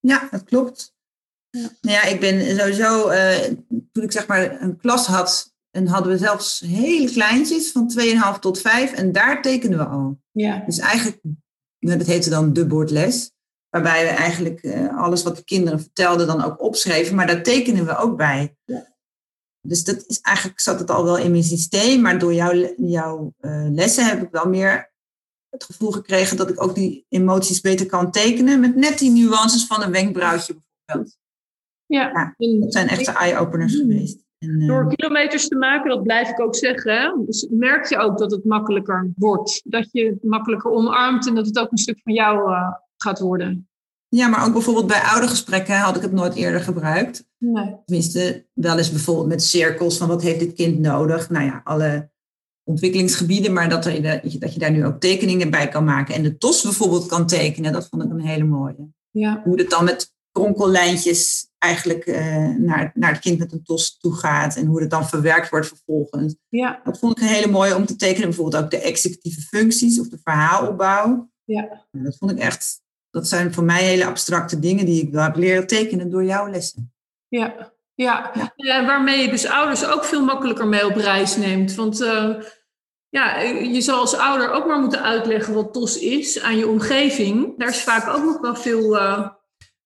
Ja, 0.00 0.28
dat 0.30 0.44
klopt. 0.44 0.94
Ja. 1.50 1.68
Nou 1.80 1.96
ja, 1.96 2.02
ik 2.04 2.20
ben 2.20 2.56
sowieso, 2.58 3.08
eh, 3.08 3.52
toen 3.92 4.02
ik 4.04 4.12
zeg 4.12 4.26
maar 4.26 4.62
een 4.62 4.76
klas 4.76 5.06
had, 5.06 5.54
en 5.70 5.86
hadden 5.86 6.12
we 6.12 6.18
zelfs 6.18 6.60
hele 6.60 7.10
kleintjes 7.10 7.72
van 7.72 7.88
2,5 7.88 8.38
tot 8.38 8.60
5 8.60 8.92
en 8.92 9.12
daar 9.12 9.42
tekenen 9.42 9.78
we 9.78 9.84
al. 9.84 10.20
Ja, 10.30 10.62
Dus 10.66 10.78
eigenlijk, 10.78 11.20
nou, 11.78 11.98
dat 11.98 12.06
heette 12.06 12.30
dan 12.30 12.52
de 12.52 12.66
bordles, 12.66 13.30
waarbij 13.68 14.02
we 14.04 14.10
eigenlijk 14.10 14.62
eh, 14.62 14.98
alles 14.98 15.22
wat 15.22 15.36
de 15.36 15.44
kinderen 15.44 15.80
vertelden 15.80 16.26
dan 16.26 16.44
ook 16.44 16.62
opschreven, 16.62 17.14
maar 17.14 17.26
daar 17.26 17.42
tekenen 17.42 17.84
we 17.84 17.96
ook 17.96 18.16
bij. 18.16 18.56
Ja. 18.64 18.91
Dus 19.62 19.84
dat 19.84 20.04
is 20.06 20.20
eigenlijk 20.20 20.60
zat 20.60 20.78
het 20.78 20.90
al 20.90 21.04
wel 21.04 21.18
in 21.18 21.30
mijn 21.30 21.42
systeem, 21.42 22.00
maar 22.00 22.18
door 22.18 22.34
jouw, 22.34 22.74
jouw 22.76 23.34
uh, 23.40 23.66
lessen 23.70 24.06
heb 24.06 24.22
ik 24.22 24.28
wel 24.30 24.48
meer 24.48 24.92
het 25.50 25.64
gevoel 25.64 25.90
gekregen 25.90 26.36
dat 26.36 26.50
ik 26.50 26.62
ook 26.62 26.74
die 26.74 27.06
emoties 27.08 27.60
beter 27.60 27.86
kan 27.86 28.10
tekenen 28.10 28.60
met 28.60 28.76
net 28.76 28.98
die 28.98 29.10
nuances 29.10 29.66
van 29.66 29.82
een 29.82 29.92
wenkbrauwtje 29.92 30.54
bijvoorbeeld. 30.54 31.18
ja. 31.86 32.34
Dat 32.36 32.72
zijn 32.72 32.88
echte 32.88 33.12
eye-openers 33.12 33.76
geweest. 33.76 34.20
En, 34.38 34.60
uh, 34.60 34.68
door 34.68 34.94
kilometers 34.94 35.48
te 35.48 35.56
maken, 35.56 35.90
dat 35.90 36.02
blijf 36.02 36.28
ik 36.28 36.40
ook 36.40 36.56
zeggen, 36.56 37.22
dus 37.26 37.46
merk 37.50 37.88
je 37.88 37.96
ook 37.96 38.18
dat 38.18 38.30
het 38.30 38.44
makkelijker 38.44 39.12
wordt. 39.14 39.62
Dat 39.64 39.88
je 39.92 40.04
het 40.04 40.22
makkelijker 40.22 40.70
omarmt 40.70 41.26
en 41.26 41.34
dat 41.34 41.46
het 41.46 41.58
ook 41.58 41.70
een 41.70 41.78
stuk 41.78 42.00
van 42.02 42.12
jou 42.12 42.50
uh, 42.50 42.72
gaat 42.96 43.18
worden. 43.18 43.68
Ja, 44.16 44.28
maar 44.28 44.46
ook 44.46 44.52
bijvoorbeeld 44.52 44.86
bij 44.86 45.00
oudergesprekken 45.00 45.76
had 45.76 45.96
ik 45.96 46.02
het 46.02 46.12
nooit 46.12 46.34
eerder 46.34 46.60
gebruikt. 46.60 47.24
Nee. 47.38 47.76
Tenminste, 47.84 48.46
wel 48.52 48.78
eens 48.78 48.90
bijvoorbeeld 48.90 49.28
met 49.28 49.42
cirkels 49.42 49.96
van 49.96 50.08
wat 50.08 50.22
heeft 50.22 50.38
dit 50.38 50.52
kind 50.52 50.78
nodig. 50.78 51.30
Nou 51.30 51.44
ja, 51.44 51.60
alle 51.64 52.10
ontwikkelingsgebieden, 52.64 53.52
maar 53.52 53.68
dat, 53.68 53.86
er, 53.86 54.02
dat 54.38 54.52
je 54.52 54.58
daar 54.58 54.70
nu 54.70 54.86
ook 54.86 55.00
tekeningen 55.00 55.50
bij 55.50 55.68
kan 55.68 55.84
maken. 55.84 56.14
En 56.14 56.22
de 56.22 56.36
TOS 56.36 56.62
bijvoorbeeld 56.62 57.06
kan 57.06 57.26
tekenen, 57.26 57.72
dat 57.72 57.88
vond 57.88 58.02
ik 58.02 58.10
een 58.10 58.20
hele 58.20 58.44
mooie. 58.44 58.88
Ja, 59.10 59.40
Hoe 59.44 59.58
het 59.58 59.70
dan 59.70 59.84
met 59.84 60.12
kronkellijntjes 60.32 61.50
eigenlijk 61.58 62.06
uh, 62.06 62.16
naar, 62.58 62.90
naar 62.94 63.12
het 63.12 63.20
kind 63.20 63.38
met 63.38 63.52
een 63.52 63.62
TOS 63.62 63.98
toe 63.98 64.14
gaat. 64.14 64.56
En 64.56 64.66
hoe 64.66 64.80
het 64.80 64.90
dan 64.90 65.08
verwerkt 65.08 65.50
wordt 65.50 65.68
vervolgens. 65.68 66.36
ja, 66.48 66.80
Dat 66.84 66.98
vond 66.98 67.16
ik 67.16 67.22
een 67.22 67.34
hele 67.34 67.50
mooie 67.50 67.76
om 67.76 67.86
te 67.86 67.96
tekenen. 67.96 68.28
Bijvoorbeeld 68.28 68.64
ook 68.64 68.70
de 68.70 68.80
executieve 68.80 69.40
functies 69.40 70.00
of 70.00 70.08
de 70.08 70.18
verhaalopbouw. 70.22 71.30
ja. 71.44 71.86
Dat 71.90 72.16
vond 72.16 72.30
ik 72.30 72.38
echt, 72.38 72.81
dat 73.12 73.28
zijn 73.28 73.54
voor 73.54 73.64
mij 73.64 73.82
hele 73.82 74.06
abstracte 74.06 74.58
dingen 74.58 74.86
die 74.86 75.02
ik 75.02 75.12
wel 75.12 75.22
heb 75.22 75.36
leren 75.36 75.66
tekenen 75.66 76.10
door 76.10 76.24
jouw 76.24 76.48
lessen. 76.48 76.92
ja. 77.28 77.72
Ja. 77.94 78.52
ja. 78.56 78.86
waarmee 78.86 79.22
je 79.22 79.30
dus 79.30 79.46
ouders 79.46 79.84
ook 79.84 80.04
veel 80.04 80.24
makkelijker 80.24 80.66
mee 80.66 80.86
op 80.86 80.96
reis 80.96 81.36
neemt. 81.36 81.74
Want 81.74 82.00
uh, 82.00 82.34
ja, 83.08 83.38
je 83.40 83.80
zal 83.80 84.00
als 84.00 84.14
ouder 84.14 84.50
ook 84.50 84.66
maar 84.66 84.80
moeten 84.80 85.02
uitleggen 85.02 85.54
wat 85.54 85.72
TOS 85.72 85.98
is 85.98 86.40
aan 86.40 86.56
je 86.56 86.68
omgeving. 86.68 87.58
Daar 87.58 87.68
is 87.68 87.82
vaak 87.82 88.08
ook 88.08 88.24
nog 88.24 88.40
wel 88.40 88.54
veel 88.54 88.96
uh, 88.96 89.28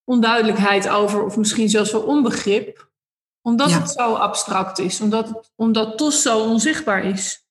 onduidelijkheid 0.04 0.88
over, 0.88 1.24
of 1.24 1.36
misschien 1.36 1.68
zelfs 1.68 1.92
wel 1.92 2.02
onbegrip. 2.02 2.90
Omdat 3.42 3.72
het 3.72 3.90
zo 3.90 4.14
abstract 4.14 4.78
is, 4.78 5.00
omdat, 5.00 5.52
omdat 5.54 5.98
TOS 5.98 6.22
zo 6.22 6.40
onzichtbaar 6.40 7.04
is. 7.04 7.46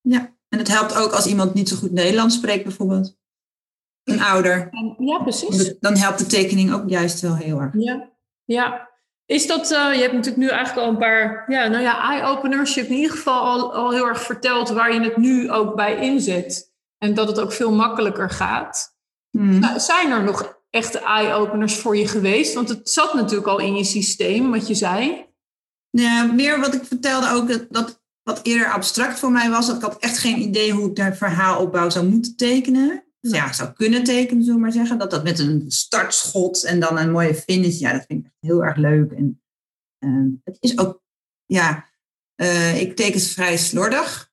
Ja, 0.00 0.36
en 0.48 0.58
het 0.58 0.68
helpt 0.68 0.94
ook 0.94 1.12
als 1.12 1.26
iemand 1.26 1.54
niet 1.54 1.68
zo 1.68 1.76
goed 1.76 1.92
Nederlands 1.92 2.34
spreekt, 2.34 2.64
bijvoorbeeld. 2.64 3.18
Een 4.04 4.22
ouder. 4.22 4.70
Ja, 4.98 5.18
precies. 5.18 5.74
Dan 5.80 5.96
helpt 5.96 6.18
de 6.18 6.26
tekening 6.26 6.72
ook 6.72 6.88
juist 6.88 7.20
wel 7.20 7.36
heel 7.36 7.60
erg. 7.60 7.72
Ja, 7.74 8.10
ja. 8.44 8.88
Is 9.26 9.46
dat, 9.46 9.70
uh, 9.70 9.94
je 9.94 10.00
hebt 10.00 10.12
natuurlijk 10.12 10.36
nu 10.36 10.48
eigenlijk 10.48 10.86
al 10.86 10.92
een 10.92 10.98
paar 10.98 11.44
ja, 11.46 11.66
nou 11.66 11.82
ja, 11.82 12.10
eye-openers. 12.10 12.74
Je 12.74 12.80
hebt 12.80 12.92
in 12.92 12.98
ieder 12.98 13.16
geval 13.16 13.40
al, 13.42 13.74
al 13.74 13.90
heel 13.90 14.08
erg 14.08 14.22
verteld 14.22 14.68
waar 14.68 14.94
je 14.94 15.00
het 15.00 15.16
nu 15.16 15.50
ook 15.50 15.76
bij 15.76 16.00
inzet. 16.00 16.72
En 16.98 17.14
dat 17.14 17.28
het 17.28 17.40
ook 17.40 17.52
veel 17.52 17.72
makkelijker 17.72 18.30
gaat. 18.30 18.96
Hmm. 19.30 19.58
Nou, 19.58 19.80
zijn 19.80 20.10
er 20.10 20.22
nog 20.22 20.62
echte 20.70 20.98
eye-openers 20.98 21.76
voor 21.76 21.96
je 21.96 22.08
geweest? 22.08 22.54
Want 22.54 22.68
het 22.68 22.90
zat 22.90 23.14
natuurlijk 23.14 23.48
al 23.48 23.58
in 23.58 23.76
je 23.76 23.84
systeem, 23.84 24.50
wat 24.50 24.68
je 24.68 24.74
zei. 24.74 25.26
Ja, 25.90 26.24
meer 26.24 26.60
wat 26.60 26.74
ik 26.74 26.84
vertelde 26.84 27.30
ook, 27.30 27.48
dat, 27.48 27.66
dat 27.70 28.02
wat 28.22 28.40
eerder 28.42 28.72
abstract 28.72 29.18
voor 29.18 29.30
mij 29.30 29.50
was. 29.50 29.66
Dat 29.66 29.76
ik 29.76 29.82
had 29.82 29.98
echt 29.98 30.18
geen 30.18 30.38
idee 30.38 30.72
hoe 30.72 30.88
ik 30.88 30.96
daar 30.96 31.16
verhaalopbouw 31.16 31.90
zou 31.90 32.06
moeten 32.06 32.36
tekenen 32.36 33.04
ja, 33.20 33.52
zou 33.52 33.72
kunnen 33.72 34.04
tekenen, 34.04 34.42
zullen 34.42 34.58
we 34.58 34.64
maar 34.64 34.72
zeggen. 34.72 34.98
Dat 34.98 35.10
dat 35.10 35.24
met 35.24 35.38
een 35.38 35.64
startschot 35.70 36.64
en 36.64 36.80
dan 36.80 36.98
een 36.98 37.10
mooie 37.10 37.34
finish, 37.34 37.78
ja, 37.78 37.92
dat 37.92 38.04
vind 38.06 38.20
ik 38.20 38.26
echt 38.26 38.36
heel 38.40 38.64
erg 38.64 38.76
leuk. 38.76 39.12
En 39.12 39.42
uh, 40.04 40.32
het 40.44 40.56
is 40.60 40.78
ook, 40.78 41.02
ja, 41.46 41.88
uh, 42.42 42.80
ik 42.80 42.96
teken 42.96 43.20
vrij 43.20 43.56
slordig. 43.56 44.28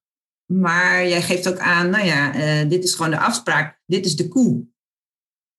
Maar 0.53 1.07
jij 1.07 1.21
geeft 1.21 1.47
ook 1.47 1.57
aan, 1.57 1.89
nou 1.89 2.05
ja, 2.05 2.35
uh, 2.35 2.69
dit 2.69 2.83
is 2.83 2.93
gewoon 2.93 3.11
de 3.11 3.19
afspraak. 3.19 3.81
Dit 3.85 4.05
is 4.05 4.15
de 4.15 4.27
koe. 4.27 4.65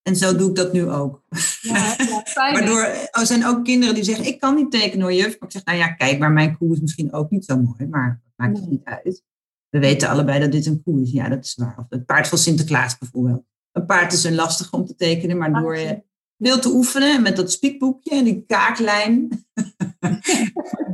En 0.02 0.16
zo 0.16 0.36
doe 0.36 0.48
ik 0.48 0.56
dat 0.56 0.72
nu 0.72 0.90
ook. 0.90 1.22
Ja, 1.60 1.94
ja, 1.98 2.22
Waardoor 2.52 2.82
er 3.10 3.26
zijn 3.26 3.46
ook 3.46 3.64
kinderen 3.64 3.94
die 3.94 4.04
zeggen, 4.04 4.26
ik 4.26 4.40
kan 4.40 4.54
niet 4.54 4.70
tekenen 4.70 5.00
hoor 5.00 5.14
juf. 5.14 5.38
Maar 5.38 5.48
ik 5.48 5.52
zeg, 5.52 5.64
nou 5.64 5.78
ja, 5.78 5.92
kijk, 5.92 6.18
maar 6.18 6.32
mijn 6.32 6.56
koe 6.56 6.74
is 6.74 6.80
misschien 6.80 7.12
ook 7.12 7.30
niet 7.30 7.44
zo 7.44 7.56
mooi. 7.56 7.86
Maar 7.86 8.20
dat 8.24 8.32
maakt 8.36 8.58
het 8.58 8.70
niet 8.70 8.84
uit. 8.84 9.24
We 9.70 9.78
weten 9.78 10.08
allebei 10.08 10.40
dat 10.40 10.52
dit 10.52 10.66
een 10.66 10.82
koe 10.82 11.02
is. 11.02 11.10
Ja, 11.10 11.28
dat 11.28 11.44
is 11.44 11.54
waar. 11.54 11.78
Of 11.78 11.84
het 11.88 12.06
paard 12.06 12.28
van 12.28 12.38
Sinterklaas 12.38 12.98
bijvoorbeeld. 12.98 13.42
Een 13.72 13.86
paard 13.86 14.12
is 14.12 14.24
een 14.24 14.34
lastig 14.34 14.72
om 14.72 14.86
te 14.86 14.94
tekenen, 14.94 15.36
maar 15.36 15.52
door 15.52 15.76
je 15.76 16.02
veel 16.38 16.58
te 16.58 16.68
oefenen 16.68 17.22
met 17.22 17.36
dat 17.36 17.52
spiekboekje 17.52 18.10
en 18.10 18.24
die 18.24 18.44
kaaklijn 18.46 19.28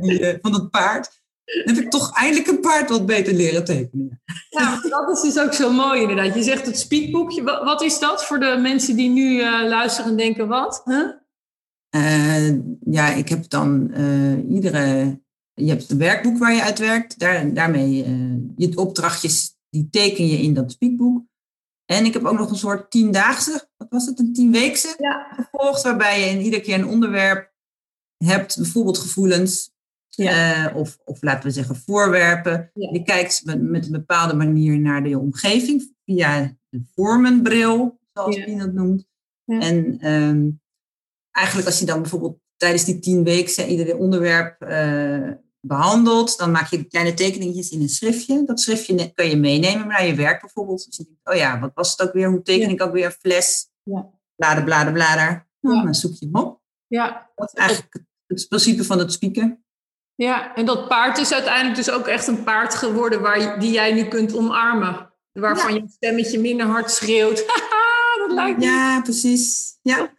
eh, 0.01 0.35
van 0.41 0.53
het 0.53 0.69
paard, 0.69 1.23
heb 1.43 1.77
ik 1.77 1.89
toch 1.89 2.17
eindelijk 2.17 2.47
een 2.47 2.59
paard 2.59 2.89
wat 2.89 3.05
beter 3.05 3.33
leren 3.33 3.65
tekenen. 3.65 4.21
Ja, 4.49 4.81
dat 4.81 5.09
is 5.09 5.21
dus 5.21 5.43
ook 5.43 5.53
zo 5.53 5.71
mooi 5.71 6.01
inderdaad. 6.01 6.35
Je 6.35 6.43
zegt 6.43 6.65
het 6.65 6.79
spiekboekje. 6.79 7.43
Wat 7.43 7.81
is 7.81 7.99
dat 7.99 8.25
voor 8.25 8.39
de 8.39 8.57
mensen 8.61 8.95
die 8.95 9.09
nu 9.09 9.39
uh, 9.39 9.67
luisteren 9.67 10.11
en 10.11 10.17
denken 10.17 10.47
wat? 10.47 10.81
Huh? 10.85 11.09
Uh, 11.95 12.57
ja, 12.85 13.07
ik 13.13 13.29
heb 13.29 13.49
dan 13.49 13.91
uh, 13.97 14.49
iedere 14.49 15.19
je 15.55 15.69
hebt 15.69 15.87
het 15.87 15.97
werkboek 15.97 16.37
waar 16.37 16.53
je 16.53 16.63
uit 16.63 16.79
werkt. 16.79 17.19
Daar, 17.19 17.53
daarmee 17.53 18.05
uh, 18.05 18.37
je 18.55 18.77
opdrachtjes, 18.77 19.57
die 19.69 19.87
teken 19.89 20.27
je 20.27 20.37
in 20.37 20.53
dat 20.53 20.71
speakboek. 20.71 21.23
En 21.85 22.05
ik 22.05 22.13
heb 22.13 22.25
ook 22.25 22.37
nog 22.37 22.49
een 22.49 22.55
soort 22.55 22.91
tiendaagse, 22.91 23.67
wat 23.77 23.87
was 23.89 24.05
het, 24.05 24.19
een 24.19 24.33
tienweekse 24.33 24.95
ja. 24.97 25.27
gevolgd. 25.35 25.81
Waarbij 25.81 26.19
je 26.19 26.25
in 26.25 26.41
ieder 26.41 26.61
keer 26.61 26.73
een 26.73 26.87
onderwerp 26.87 27.53
hebt, 28.17 28.57
bijvoorbeeld 28.57 28.97
gevoelens. 28.97 29.73
Ja. 30.09 30.67
Uh, 30.67 30.75
of, 30.75 30.97
of 31.03 31.21
laten 31.21 31.43
we 31.43 31.53
zeggen 31.53 31.75
voorwerpen. 31.75 32.71
Je 32.73 33.03
kijkt 33.03 33.45
met, 33.45 33.61
met, 33.61 33.85
een 33.85 33.91
bepaalde 33.91 34.33
manier 34.33 34.79
naar 34.79 35.03
de 35.03 35.19
omgeving 35.19 35.93
via 36.05 36.57
de 36.69 36.81
vormenbril, 36.93 37.99
zoals 38.13 38.35
je 38.35 38.55
dat 38.57 38.73
noemt. 38.73 39.05
En 39.45 40.07
um, 40.11 40.61
eigenlijk 41.31 41.67
als 41.67 41.79
je 41.79 41.85
dan 41.85 42.01
bijvoorbeeld 42.01 42.39
tijdens 42.57 42.85
die 42.85 42.99
tien 42.99 43.23
weken 43.23 43.69
ieder 43.69 43.97
onderwerp 43.97 44.63
uh, 44.63 45.31
behandeld. 45.67 46.37
Dan 46.37 46.51
maak 46.51 46.69
je 46.69 46.83
kleine 46.83 47.13
tekeningetjes 47.13 47.69
in 47.69 47.81
een 47.81 47.89
schriftje. 47.89 48.43
Dat 48.45 48.59
schriftje 48.59 49.11
kan 49.13 49.29
je 49.29 49.37
meenemen 49.37 49.87
naar 49.87 50.05
je 50.05 50.15
werk 50.15 50.41
bijvoorbeeld. 50.41 50.85
Dus 50.85 50.97
je 50.97 51.03
denkt, 51.03 51.19
oh 51.23 51.35
ja, 51.35 51.59
wat 51.59 51.71
was 51.73 51.91
het 51.91 52.07
ook 52.07 52.13
weer? 52.13 52.29
Hoe 52.29 52.41
teken 52.41 52.69
ik 52.69 52.81
ook 52.81 52.93
weer 52.93 53.05
een 53.05 53.11
fles? 53.11 53.69
Ja. 53.83 54.09
Blader, 54.35 54.63
blader, 54.63 54.93
blader. 54.93 55.47
Nou, 55.61 55.83
dan 55.83 55.95
zoek 55.95 56.13
je 56.19 56.25
hem 56.25 56.35
op. 56.43 56.59
Ja. 56.87 57.29
Dat 57.35 57.51
is 57.53 57.59
eigenlijk 57.59 57.99
het 58.27 58.47
principe 58.47 58.83
van 58.83 58.99
het 58.99 59.11
spieken. 59.11 59.65
Ja, 60.15 60.55
en 60.55 60.65
dat 60.65 60.87
paard 60.87 61.17
is 61.17 61.31
uiteindelijk 61.31 61.75
dus 61.75 61.89
ook 61.89 62.07
echt 62.07 62.27
een 62.27 62.43
paard 62.43 62.75
geworden 62.75 63.21
waar, 63.21 63.59
die 63.59 63.71
jij 63.71 63.93
nu 63.93 64.03
kunt 64.07 64.35
omarmen. 64.35 65.13
Waarvan 65.31 65.73
je 65.73 65.83
stemmetje 65.87 66.39
minder 66.39 66.65
hard 66.65 66.91
schreeuwt. 66.91 67.45
dat 68.27 68.31
lijkt 68.31 68.59
me. 68.59 68.65
Ja, 68.65 69.01
precies. 69.01 69.77
Ja. 69.81 70.13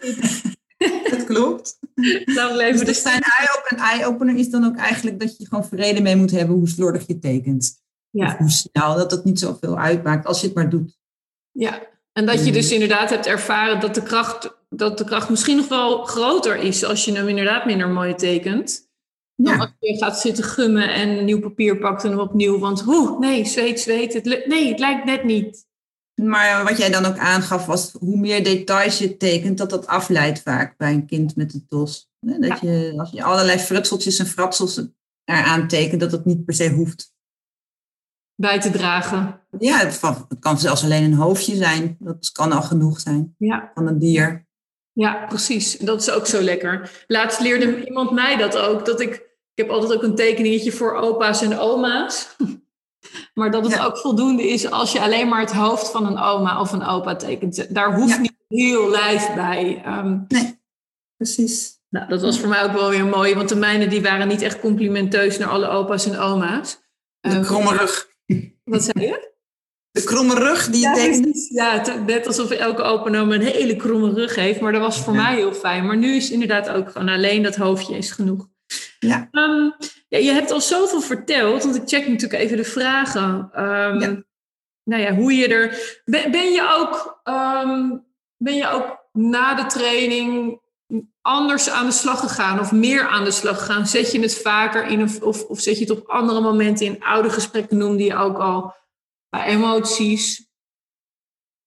dat 1.11 1.25
klopt. 1.25 1.79
Lang 2.39 2.57
leven 2.57 2.87
dus 2.87 3.03
zijn 3.03 3.23
eye-opener. 3.23 3.85
eye-opener 3.85 4.37
is 4.37 4.51
dan 4.51 4.65
ook 4.65 4.77
eigenlijk 4.77 5.21
dat 5.21 5.37
je 5.37 5.47
gewoon 5.47 5.65
vrede 5.65 6.01
mee 6.01 6.17
moet 6.17 6.31
hebben 6.31 6.57
hoe 6.57 6.69
slordig 6.69 7.07
je 7.07 7.19
tekent. 7.19 7.85
Ja. 8.11 8.27
Of 8.27 8.37
hoe 8.37 8.51
snel, 8.51 8.95
dat 8.97 9.11
het 9.11 9.25
niet 9.25 9.39
zoveel 9.39 9.79
uitmaakt 9.79 10.27
als 10.27 10.41
je 10.41 10.47
het 10.47 10.57
maar 10.57 10.71
doet. 10.71 10.99
Ja, 11.51 11.83
en 12.13 12.27
dat 12.27 12.45
je 12.45 12.53
dus 12.53 12.73
inderdaad 12.73 13.11
hebt 13.11 13.27
ervaren 13.27 13.81
dat 13.81 13.95
de 13.95 14.03
kracht, 14.03 14.59
dat 14.69 14.99
de 14.99 15.05
kracht 15.05 15.31
misschien 15.31 15.57
nog 15.57 15.69
wel 15.69 16.05
groter 16.05 16.57
is 16.57 16.85
als 16.85 17.05
je 17.05 17.13
hem 17.13 17.29
inderdaad 17.29 17.67
minder 17.67 17.89
mooi 17.89 18.15
tekent. 18.15 18.85
Dan 19.37 19.61
als 19.61 19.73
je 19.79 19.97
gaat 19.97 20.21
zitten 20.21 20.45
gummen 20.45 20.95
en 20.95 21.09
een 21.09 21.25
nieuw 21.25 21.41
papier 21.41 21.79
pakt 21.79 22.05
en 22.05 22.11
hem 22.11 22.19
opnieuw. 22.19 22.59
Want 22.59 22.81
hoe, 22.81 23.19
nee, 23.19 23.45
zweet, 23.45 23.81
zweet. 23.81 24.13
Het, 24.13 24.45
nee, 24.47 24.69
het 24.69 24.79
lijkt 24.79 25.05
net 25.05 25.25
niet. 25.25 25.66
Maar 26.23 26.65
wat 26.65 26.79
jij 26.79 26.91
dan 26.91 27.05
ook 27.05 27.19
aangaf 27.19 27.67
was, 27.67 27.93
hoe 27.93 28.17
meer 28.17 28.45
details 28.45 28.99
je 28.99 29.17
tekent, 29.17 29.59
dat 29.59 29.71
dat 29.71 29.87
afleidt 29.87 30.43
vaak 30.43 30.77
bij 30.77 30.93
een 30.93 31.07
kind 31.07 31.37
met 31.37 31.55
een 31.55 31.67
tos. 31.69 32.11
Dat 32.21 32.61
je, 32.61 32.95
als 32.97 33.11
je 33.11 33.23
allerlei 33.23 33.59
frutseltjes 33.59 34.19
en 34.19 34.27
fratsels 34.27 34.83
eraan 35.25 35.69
tekent, 35.69 36.01
dat 36.01 36.11
dat 36.11 36.25
niet 36.25 36.45
per 36.45 36.55
se 36.55 36.71
hoeft. 36.71 37.15
Bij 38.35 38.61
te 38.61 38.71
dragen. 38.71 39.41
Ja, 39.59 39.79
het, 39.79 40.01
kan 40.41 40.59
zelfs 40.59 40.85
alleen 40.85 41.05
een 41.05 41.13
hoofdje 41.13 41.57
zijn. 41.57 41.97
Dat 41.99 42.33
kan 42.33 42.53
al 42.53 42.63
genoeg 42.63 43.01
zijn 43.01 43.35
ja. 43.39 43.71
van 43.75 43.87
een 43.87 43.99
dier. 43.99 44.47
Ja, 44.93 45.27
precies. 45.27 45.79
Dat 45.79 46.01
is 46.01 46.11
ook 46.11 46.27
zo 46.27 46.41
lekker. 46.41 47.05
Laatst 47.07 47.41
leerde 47.41 47.85
iemand 47.85 48.11
mij 48.11 48.37
dat 48.37 48.57
ook. 48.57 48.87
Dat 48.87 49.01
ik, 49.01 49.15
ik 49.55 49.55
heb 49.55 49.69
altijd 49.69 49.93
ook 49.93 50.03
een 50.03 50.15
tekeningetje 50.15 50.73
voor 50.73 50.95
opa's 50.95 51.43
en 51.43 51.59
oma's. 51.59 52.37
Maar 53.35 53.51
dat 53.51 53.65
het 53.65 53.81
ook 53.81 53.99
voldoende 53.99 54.49
is 54.49 54.71
als 54.71 54.93
je 54.93 55.01
alleen 55.01 55.29
maar 55.29 55.41
het 55.41 55.53
hoofd 55.53 55.91
van 55.91 56.07
een 56.07 56.19
oma 56.19 56.61
of 56.61 56.73
een 56.73 56.85
opa 56.85 57.17
tekent. 57.17 57.75
Daar 57.75 57.95
hoeft 57.95 58.21
niet 58.21 58.37
heel 58.49 58.91
lijf 58.91 59.35
bij. 59.35 59.83
Um, 59.87 60.25
nee, 60.29 60.61
precies. 61.17 61.81
Nou, 61.89 62.09
dat 62.09 62.23
was 62.23 62.41
voor 62.41 62.49
mij 62.49 62.65
ook 62.65 62.73
wel 62.73 62.89
weer 62.89 63.07
mooi, 63.07 63.35
want 63.35 63.49
de 63.49 63.57
mijnen 63.57 63.91
die 63.91 64.03
waren 64.03 64.29
niet 64.29 64.43
echt 64.43 64.61
complimenteus 64.61 65.39
naar 65.39 65.49
alle 65.49 65.69
opa's 65.69 66.07
en 66.07 66.19
oma's. 66.19 66.79
De 67.21 67.35
um, 67.35 67.43
kromme 67.43 67.77
rug. 67.77 68.09
Wat 68.65 68.83
zei 68.83 69.07
je? 69.07 69.35
De 69.91 70.05
kromme 70.05 70.35
rug 70.35 70.67
die 70.67 70.81
je 70.81 70.87
ja, 70.87 70.95
tekent. 70.95 71.49
Ja, 71.49 71.83
net 72.07 72.27
alsof 72.27 72.51
elke 72.51 72.83
opa 72.83 73.13
een 73.13 73.41
hele 73.41 73.77
kromme 73.77 74.13
rug 74.13 74.35
heeft. 74.35 74.61
Maar 74.61 74.73
dat 74.73 74.81
was 74.81 74.99
voor 74.99 75.15
mij 75.15 75.35
heel 75.35 75.53
fijn. 75.53 75.87
Maar 75.87 75.97
nu 75.97 76.17
is 76.17 76.31
inderdaad 76.31 76.69
ook 76.69 76.91
gewoon 76.91 77.09
alleen 77.09 77.43
dat 77.43 77.57
hoofdje 77.57 77.97
is 77.97 78.11
genoeg. 78.11 78.49
Ja. 78.99 79.29
Um, 79.31 79.75
ja, 80.09 80.19
je 80.19 80.33
hebt 80.33 80.51
al 80.51 80.61
zoveel 80.61 81.01
verteld, 81.01 81.63
want 81.63 81.77
ik 81.77 81.89
check 81.89 82.09
natuurlijk 82.09 82.43
even 82.43 82.57
de 82.57 82.65
vragen. 82.65 83.51
Um, 83.55 84.01
ja. 84.01 84.25
Nou 84.85 85.03
ja, 85.03 85.15
hoe 85.15 85.33
je 85.33 85.49
er. 85.49 86.01
Ben, 86.05 86.31
ben 86.31 86.53
je 86.53 86.75
ook, 86.77 87.21
um, 87.25 88.07
ben 88.37 88.55
je 88.55 88.69
ook 88.69 89.09
na 89.13 89.55
de 89.55 89.67
training 89.67 90.61
anders 91.21 91.71
aan 91.71 91.87
de 91.87 91.93
slag 91.93 92.21
gegaan 92.21 92.61
of 92.61 92.73
meer 92.73 93.07
aan 93.07 93.25
de 93.25 93.31
slag 93.31 93.59
gegaan? 93.59 93.87
Zet 93.87 94.13
je 94.13 94.21
het 94.21 94.39
vaker 94.39 94.87
in 94.87 95.03
of, 95.03 95.21
of, 95.21 95.45
of 95.45 95.61
zet 95.61 95.79
je 95.79 95.85
het 95.85 95.99
op 95.99 96.09
andere 96.09 96.41
momenten 96.41 96.87
in? 96.87 97.03
Oude 97.03 97.31
gesprekken 97.31 97.77
noemde 97.77 98.05
je 98.05 98.15
ook 98.15 98.39
al 98.39 98.75
bij 99.29 99.45
emoties. 99.45 100.49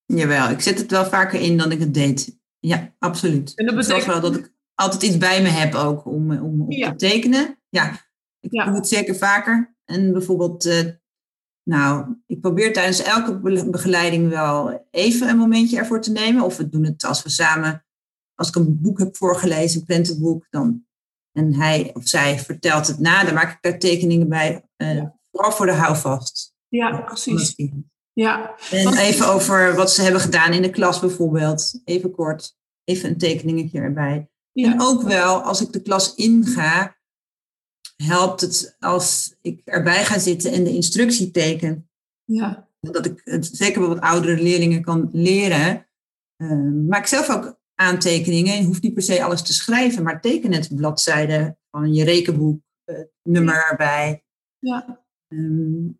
Jawel, 0.05 0.49
ik 0.49 0.61
zet 0.61 0.77
het 0.77 0.91
wel 0.91 1.05
vaker 1.05 1.41
in 1.41 1.57
dan 1.57 1.71
ik 1.71 1.79
het 1.79 1.93
deed. 1.93 2.37
Ja, 2.59 2.95
absoluut. 2.99 3.55
En 3.55 3.65
dat 3.65 3.75
betekent 3.75 4.05
wel 4.05 4.21
dat 4.21 4.35
ik 4.35 4.53
altijd 4.79 5.03
iets 5.03 5.17
bij 5.17 5.41
me 5.41 5.47
heb 5.47 5.75
ook 5.75 6.05
om, 6.05 6.31
om 6.31 6.61
op 6.61 6.71
te 6.71 6.95
tekenen. 6.95 7.59
Ja, 7.69 8.09
ik 8.39 8.51
doe 8.51 8.75
het 8.75 8.87
zeker 8.87 9.15
vaker. 9.15 9.75
En 9.85 10.11
bijvoorbeeld, 10.11 10.65
uh, 10.65 10.79
nou, 11.63 12.15
ik 12.25 12.41
probeer 12.41 12.73
tijdens 12.73 13.01
elke 13.01 13.39
begeleiding 13.69 14.29
wel 14.29 14.87
even 14.91 15.29
een 15.29 15.37
momentje 15.37 15.77
ervoor 15.77 16.01
te 16.01 16.11
nemen. 16.11 16.43
Of 16.43 16.57
we 16.57 16.69
doen 16.69 16.83
het 16.85 17.03
als 17.03 17.23
we 17.23 17.29
samen, 17.29 17.85
als 18.35 18.47
ik 18.47 18.55
een 18.55 18.81
boek 18.81 18.99
heb 18.99 19.17
voorgelezen, 19.17 19.79
een 19.79 19.85
prentenboek, 19.85 20.47
dan, 20.49 20.85
en 21.31 21.53
hij 21.53 21.91
of 21.93 22.07
zij 22.07 22.39
vertelt 22.39 22.87
het 22.87 22.99
na, 22.99 23.23
dan 23.23 23.33
maak 23.33 23.51
ik 23.51 23.57
daar 23.61 23.79
tekeningen 23.79 24.29
bij. 24.29 24.63
Uh, 24.77 25.03
vooral 25.31 25.51
voor 25.51 25.65
de 25.65 25.71
houvast. 25.71 26.53
Ja, 26.67 27.01
precies. 27.01 27.55
Ja. 28.13 28.55
En 28.71 28.97
even 28.97 29.27
over 29.27 29.75
wat 29.75 29.91
ze 29.91 30.01
hebben 30.01 30.21
gedaan 30.21 30.53
in 30.53 30.61
de 30.61 30.69
klas 30.69 30.99
bijvoorbeeld. 30.99 31.81
Even 31.83 32.11
kort, 32.11 32.57
even 32.83 33.09
een 33.09 33.17
tekeningetje 33.17 33.79
erbij. 33.79 34.29
En 34.65 34.81
ook 34.81 35.01
wel, 35.01 35.41
als 35.41 35.61
ik 35.61 35.71
de 35.71 35.81
klas 35.81 36.15
inga, 36.15 36.97
helpt 37.95 38.41
het 38.41 38.75
als 38.79 39.35
ik 39.41 39.61
erbij 39.65 40.05
ga 40.05 40.19
zitten 40.19 40.51
en 40.51 40.63
de 40.63 40.73
instructie 40.73 41.31
teken. 41.31 41.89
Ja. 42.23 42.67
Dat 42.79 43.05
ik 43.05 43.21
het 43.23 43.49
zeker 43.51 43.79
wel 43.79 43.89
wat 43.89 43.99
oudere 43.99 44.41
leerlingen 44.41 44.81
kan 44.81 45.09
leren. 45.11 45.87
Uh, 46.37 46.87
maak 46.87 47.05
zelf 47.05 47.29
ook 47.29 47.59
aantekeningen. 47.75 48.57
Je 48.57 48.65
hoeft 48.65 48.81
niet 48.81 48.93
per 48.93 49.03
se 49.03 49.23
alles 49.23 49.41
te 49.41 49.53
schrijven, 49.53 50.03
maar 50.03 50.21
teken 50.21 50.53
het 50.53 50.75
bladzijde 50.75 51.57
van 51.71 51.93
je 51.93 52.03
rekenboek, 52.03 52.61
het 52.85 53.11
nummer 53.23 53.65
erbij. 53.69 54.23
Ja. 54.59 55.03
Um, 55.27 55.97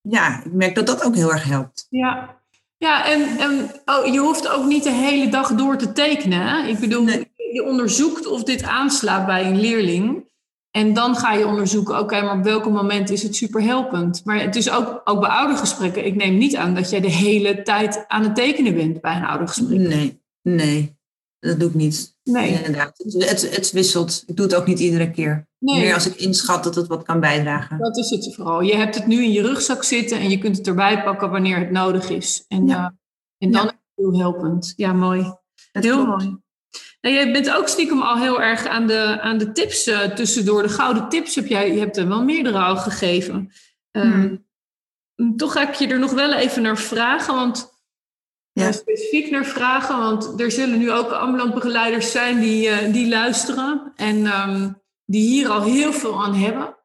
ja, 0.00 0.44
ik 0.44 0.52
merk 0.52 0.74
dat 0.74 0.86
dat 0.86 1.04
ook 1.04 1.14
heel 1.14 1.32
erg 1.32 1.44
helpt. 1.44 1.86
Ja, 1.90 2.42
ja 2.76 3.06
en, 3.06 3.38
en 3.38 3.70
oh, 3.84 4.06
je 4.06 4.18
hoeft 4.18 4.48
ook 4.48 4.64
niet 4.64 4.82
de 4.82 4.92
hele 4.92 5.28
dag 5.30 5.54
door 5.54 5.76
te 5.76 5.92
tekenen. 5.92 6.48
Hè? 6.48 6.68
Ik 6.68 6.78
bedoel, 6.78 7.08
je 7.52 7.64
onderzoekt 7.64 8.26
of 8.26 8.42
dit 8.42 8.62
aanslaat 8.62 9.26
bij 9.26 9.46
een 9.46 9.60
leerling. 9.60 10.30
En 10.70 10.94
dan 10.94 11.16
ga 11.16 11.32
je 11.32 11.46
onderzoeken, 11.46 11.98
oké, 11.98 12.22
maar 12.22 12.38
op 12.38 12.44
welk 12.44 12.70
moment 12.70 13.10
is 13.10 13.22
het 13.22 13.36
superhelpend? 13.36 14.24
Maar 14.24 14.40
het 14.40 14.56
is 14.56 14.70
ook, 14.70 15.00
ook 15.04 15.20
bij 15.20 15.28
oudergesprekken. 15.28 16.06
Ik 16.06 16.14
neem 16.14 16.38
niet 16.38 16.56
aan 16.56 16.74
dat 16.74 16.90
jij 16.90 17.00
de 17.00 17.10
hele 17.10 17.62
tijd 17.62 18.04
aan 18.08 18.22
het 18.22 18.34
tekenen 18.34 18.74
bent 18.74 19.00
bij 19.00 19.16
een 19.16 19.24
oudergesprek. 19.24 19.78
Nee, 19.78 20.22
nee, 20.42 20.96
dat 21.38 21.60
doe 21.60 21.68
ik 21.68 21.74
niet. 21.74 22.16
Nee. 22.24 22.52
Inderdaad. 22.52 22.92
Het, 22.96 23.54
het 23.54 23.70
wisselt. 23.70 24.24
Ik 24.26 24.36
doe 24.36 24.46
het 24.46 24.54
ook 24.54 24.66
niet 24.66 24.78
iedere 24.78 25.10
keer. 25.10 25.48
Nee. 25.58 25.80
Meer 25.80 25.94
als 25.94 26.06
ik 26.06 26.14
inschat 26.14 26.64
dat 26.64 26.74
het 26.74 26.86
wat 26.86 27.02
kan 27.02 27.20
bijdragen. 27.20 27.78
Dat 27.78 27.96
is 27.96 28.10
het 28.10 28.34
vooral. 28.34 28.60
Je 28.60 28.76
hebt 28.76 28.94
het 28.94 29.06
nu 29.06 29.24
in 29.24 29.32
je 29.32 29.42
rugzak 29.42 29.84
zitten 29.84 30.18
en 30.18 30.30
je 30.30 30.38
kunt 30.38 30.56
het 30.56 30.66
erbij 30.66 31.02
pakken 31.02 31.30
wanneer 31.30 31.58
het 31.58 31.70
nodig 31.70 32.10
is. 32.10 32.44
En, 32.48 32.66
ja. 32.66 32.78
uh, 32.78 32.84
en 33.38 33.52
dan 33.52 33.64
ja. 33.64 33.68
is 33.68 33.72
het 33.72 33.80
heel 33.94 34.18
helpend. 34.18 34.72
Ja, 34.76 34.92
mooi. 34.92 35.34
Dat 35.72 35.82
heel 35.82 36.04
klopt. 36.04 36.22
mooi. 36.22 36.40
Nou, 37.02 37.14
jij 37.14 37.32
bent 37.32 37.50
ook 37.50 37.68
stiekem 37.68 38.02
al 38.02 38.18
heel 38.18 38.42
erg 38.42 38.66
aan 38.66 38.86
de, 38.86 39.20
aan 39.20 39.38
de 39.38 39.52
tips 39.52 39.88
uh, 39.88 40.00
tussendoor. 40.00 40.62
De 40.62 40.68
gouden 40.68 41.08
tips 41.08 41.34
heb 41.34 41.46
jij, 41.46 41.72
je 41.72 41.78
hebt 41.78 41.96
er 41.96 42.08
wel 42.08 42.22
meerdere 42.22 42.58
al 42.58 42.76
gegeven. 42.76 43.52
Um, 43.90 44.12
hmm. 45.14 45.36
Toch 45.36 45.52
ga 45.52 45.68
ik 45.68 45.74
je 45.74 45.86
er 45.86 45.98
nog 45.98 46.12
wel 46.12 46.32
even 46.32 46.62
naar 46.62 46.78
vragen, 46.78 47.34
want 47.34 47.70
ja. 48.52 48.72
specifiek 48.72 49.30
naar 49.30 49.44
vragen, 49.44 49.98
want 49.98 50.40
er 50.40 50.50
zullen 50.50 50.78
nu 50.78 50.92
ook 50.92 51.10
ambulant 51.10 51.54
begeleiders 51.54 52.10
zijn 52.10 52.40
die, 52.40 52.68
uh, 52.68 52.92
die 52.92 53.08
luisteren 53.08 53.92
en 53.96 54.26
um, 54.26 54.82
die 55.04 55.28
hier 55.28 55.48
al 55.48 55.62
heel 55.62 55.92
veel 55.92 56.22
aan 56.24 56.34
hebben. 56.34 56.76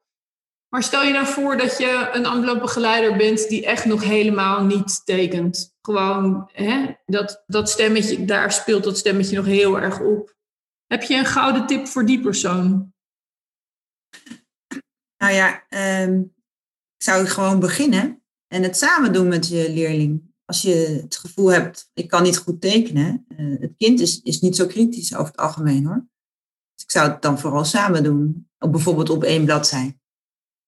Maar 0.69 0.83
stel 0.83 1.03
je 1.03 1.13
nou 1.13 1.25
voor 1.25 1.57
dat 1.57 1.77
je 1.77 2.09
een 2.13 2.25
ambulant 2.25 2.61
begeleider 2.61 3.17
bent 3.17 3.49
die 3.49 3.65
echt 3.65 3.85
nog 3.85 4.03
helemaal 4.03 4.63
niet 4.63 5.05
tekent. 5.05 5.76
Gewoon, 5.87 6.49
hè, 6.53 6.93
dat, 7.05 7.43
dat 7.45 7.69
stemmetje, 7.69 8.25
daar 8.25 8.51
speelt 8.51 8.83
dat 8.83 8.97
stemmetje 8.97 9.35
nog 9.35 9.45
heel 9.45 9.79
erg 9.79 9.99
op. 9.99 10.35
Heb 10.85 11.01
je 11.03 11.15
een 11.15 11.25
gouden 11.25 11.67
tip 11.67 11.87
voor 11.87 12.05
die 12.05 12.21
persoon? 12.21 12.93
Nou 15.17 15.33
ja, 15.33 15.65
um, 16.03 16.33
ik 16.97 17.03
zou 17.03 17.25
gewoon 17.25 17.59
beginnen 17.59 18.23
en 18.47 18.63
het 18.63 18.77
samen 18.77 19.13
doen 19.13 19.27
met 19.27 19.47
je 19.47 19.71
leerling. 19.71 20.35
Als 20.45 20.61
je 20.61 20.75
het 21.01 21.17
gevoel 21.17 21.51
hebt, 21.51 21.89
ik 21.93 22.07
kan 22.07 22.23
niet 22.23 22.37
goed 22.37 22.61
tekenen. 22.61 23.25
Uh, 23.27 23.59
het 23.59 23.73
kind 23.77 23.99
is, 23.99 24.21
is 24.21 24.41
niet 24.41 24.55
zo 24.55 24.65
kritisch 24.65 25.15
over 25.15 25.31
het 25.31 25.37
algemeen 25.37 25.85
hoor. 25.85 26.07
Dus 26.73 26.83
ik 26.83 26.91
zou 26.91 27.09
het 27.09 27.21
dan 27.21 27.39
vooral 27.39 27.65
samen 27.65 28.03
doen. 28.03 28.49
Of 28.59 28.69
bijvoorbeeld 28.69 29.09
op 29.09 29.23
één 29.23 29.45
bladzij. 29.45 29.99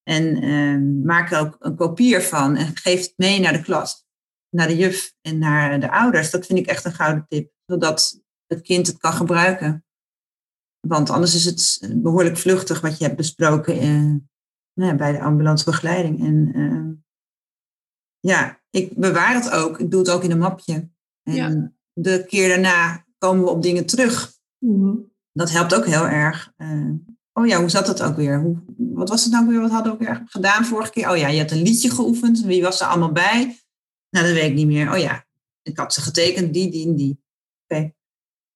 En 0.03 0.43
uh, 0.43 1.05
maak 1.05 1.31
er 1.31 1.39
ook 1.39 1.55
een 1.59 1.75
kopie 1.75 2.15
ervan 2.15 2.55
en 2.55 2.77
geef 2.77 3.01
het 3.01 3.13
mee 3.15 3.39
naar 3.39 3.53
de 3.53 3.61
klas. 3.61 4.07
Naar 4.49 4.67
de 4.67 4.77
juf 4.77 5.13
en 5.21 5.37
naar 5.37 5.79
de 5.79 5.91
ouders. 5.91 6.31
Dat 6.31 6.45
vind 6.45 6.59
ik 6.59 6.67
echt 6.67 6.85
een 6.85 6.93
gouden 6.93 7.25
tip. 7.27 7.51
Zodat 7.65 8.21
het 8.47 8.61
kind 8.61 8.87
het 8.87 8.97
kan 8.97 9.13
gebruiken. 9.13 9.85
Want 10.87 11.09
anders 11.09 11.35
is 11.35 11.45
het 11.45 11.93
behoorlijk 12.01 12.37
vluchtig 12.37 12.81
wat 12.81 12.97
je 12.97 13.03
hebt 13.03 13.17
besproken 13.17 13.83
uh, 13.83 14.15
nou, 14.73 14.95
bij 14.95 15.11
de 15.11 15.21
ambulance 15.21 15.65
begeleiding. 15.65 16.25
En 16.25 16.57
uh, 16.59 16.89
ja, 18.19 18.61
ik 18.69 18.95
bewaar 18.95 19.33
het 19.33 19.51
ook. 19.51 19.79
Ik 19.79 19.91
doe 19.91 19.99
het 19.99 20.09
ook 20.09 20.23
in 20.23 20.31
een 20.31 20.37
mapje. 20.37 20.89
En 21.23 21.33
ja. 21.33 21.71
de 21.93 22.25
keer 22.27 22.47
daarna 22.47 23.05
komen 23.17 23.43
we 23.43 23.49
op 23.49 23.61
dingen 23.61 23.85
terug. 23.85 24.33
Mm-hmm. 24.57 25.11
Dat 25.31 25.51
helpt 25.51 25.75
ook 25.75 25.85
heel 25.85 26.07
erg. 26.07 26.53
Uh, 26.57 26.91
oh 27.33 27.47
ja, 27.47 27.59
hoe 27.59 27.69
zat 27.69 27.85
dat 27.85 28.01
ook 28.01 28.15
weer? 28.15 28.41
Hoe, 28.41 28.57
wat 28.77 29.09
was 29.09 29.23
het 29.23 29.33
nou 29.33 29.47
weer? 29.47 29.61
Wat 29.61 29.71
hadden 29.71 29.91
we 29.91 29.97
ook 29.97 30.07
weer 30.07 30.23
gedaan 30.25 30.65
vorige 30.65 30.91
keer? 30.91 31.09
Oh 31.09 31.17
ja, 31.17 31.27
je 31.27 31.37
hebt 31.37 31.51
een 31.51 31.61
liedje 31.61 31.89
geoefend. 31.89 32.41
Wie 32.41 32.61
was 32.61 32.81
er 32.81 32.87
allemaal 32.87 33.11
bij? 33.11 33.59
Nou, 34.09 34.25
dat 34.25 34.33
weet 34.35 34.49
ik 34.49 34.53
niet 34.53 34.67
meer. 34.67 34.91
Oh 34.91 34.97
ja, 34.97 35.25
ik 35.61 35.77
had 35.77 35.93
ze 35.93 36.01
getekend, 36.01 36.53
die, 36.53 36.71
die 36.71 36.87
en 36.87 36.95
die. 36.95 37.09
Oké. 37.11 37.75
Okay. 37.79 37.93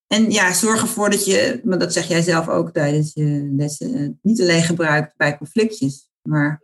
En 0.08 0.32
ja, 0.32 0.54
zorg 0.54 0.82
ervoor 0.82 1.10
dat 1.10 1.26
je, 1.26 1.62
maar 1.64 1.80
dat 1.80 1.94
zeg 1.94 2.08
jij 2.08 2.22
zelf 2.22 2.48
ook 2.50 2.72
tijdens 2.72 3.14
je 3.14 3.50
lessen, 3.56 4.20
niet 4.22 4.42
alleen 4.42 4.64
gebruikt 4.64 5.18
bij 5.18 5.38
conflictjes, 5.38 6.10
maar 6.22 6.64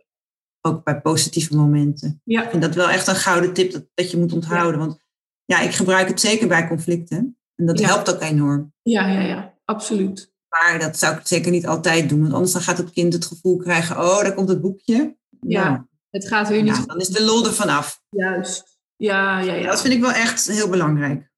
ook 0.60 0.84
bij 0.84 1.00
positieve 1.00 1.56
momenten. 1.56 2.20
Ja. 2.24 2.42
Ik 2.44 2.50
vind 2.50 2.62
dat 2.62 2.74
wel 2.74 2.88
echt 2.90 3.06
een 3.06 3.14
gouden 3.16 3.52
tip 3.52 3.72
dat, 3.72 3.84
dat 3.94 4.10
je 4.10 4.16
moet 4.16 4.32
onthouden. 4.32 4.80
Ja. 4.80 4.86
Want 4.86 4.98
ja, 5.44 5.60
ik 5.60 5.70
gebruik 5.74 6.08
het 6.08 6.20
zeker 6.20 6.48
bij 6.48 6.68
conflicten. 6.68 7.38
En 7.56 7.66
dat 7.66 7.78
Ja. 7.78 7.86
helpt 7.86 8.14
ook 8.14 8.20
enorm. 8.22 8.72
Ja, 8.82 9.06
ja, 9.08 9.20
ja, 9.20 9.54
absoluut. 9.64 10.32
Maar 10.48 10.78
dat 10.78 10.98
zou 10.98 11.16
ik 11.16 11.26
zeker 11.26 11.50
niet 11.50 11.66
altijd 11.66 12.08
doen. 12.08 12.20
Want 12.20 12.32
anders 12.32 12.52
dan 12.52 12.62
gaat 12.62 12.78
het 12.78 12.90
kind 12.90 13.12
het 13.12 13.24
gevoel 13.24 13.56
krijgen, 13.56 13.96
oh, 13.96 14.20
daar 14.20 14.34
komt 14.34 14.48
het 14.48 14.60
boekje. 14.60 15.16
Ja, 15.40 15.70
Nou, 15.70 15.82
Het 16.10 16.28
gaat 16.28 16.48
weer 16.48 16.62
niet 16.62 16.76
ja, 16.76 16.84
dan 16.84 17.00
is 17.00 17.08
de 17.08 17.24
lol 17.24 17.46
er 17.46 17.52
vanaf. 17.54 18.02
juist. 18.10 18.78
Ja, 19.00 19.40
ja, 19.40 19.54
ja. 19.54 19.66
Dat 19.66 19.80
vind 19.80 19.94
ik 19.94 20.00
wel 20.00 20.12
echt 20.12 20.46
heel 20.46 20.68
belangrijk. 20.68 21.30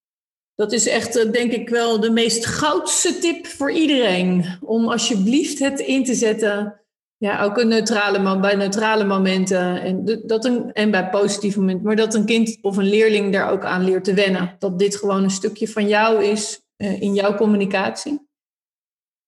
Dat 0.54 0.72
is 0.72 0.86
echt, 0.86 1.16
eh, 1.16 1.30
denk 1.30 1.52
ik, 1.52 1.68
wel 1.68 2.00
de 2.00 2.10
meest 2.10 2.46
goudste 2.46 3.18
tip 3.18 3.46
voor 3.46 3.70
iedereen. 3.70 4.58
Om 4.60 4.88
alsjeblieft 4.88 5.58
het 5.58 5.80
in 5.80 6.04
te 6.04 6.14
zetten. 6.14 6.80
Ja, 7.16 7.42
ook 7.42 7.58
een 7.58 7.68
neutrale 7.68 8.18
man, 8.18 8.40
bij 8.40 8.54
neutrale 8.54 9.04
momenten 9.04 9.82
en, 9.82 10.22
dat 10.26 10.44
een, 10.44 10.72
en 10.72 10.90
bij 10.90 11.08
positieve 11.08 11.58
momenten. 11.60 11.84
Maar 11.84 11.96
dat 11.96 12.14
een 12.14 12.24
kind 12.24 12.58
of 12.62 12.76
een 12.76 12.88
leerling 12.88 13.32
daar 13.32 13.50
ook 13.50 13.64
aan 13.64 13.84
leert 13.84 14.04
te 14.04 14.14
wennen. 14.14 14.56
Dat 14.58 14.78
dit 14.78 14.96
gewoon 14.96 15.22
een 15.22 15.30
stukje 15.30 15.68
van 15.68 15.88
jou 15.88 16.24
is 16.24 16.62
eh, 16.76 17.00
in 17.00 17.14
jouw 17.14 17.34
communicatie. 17.34 18.28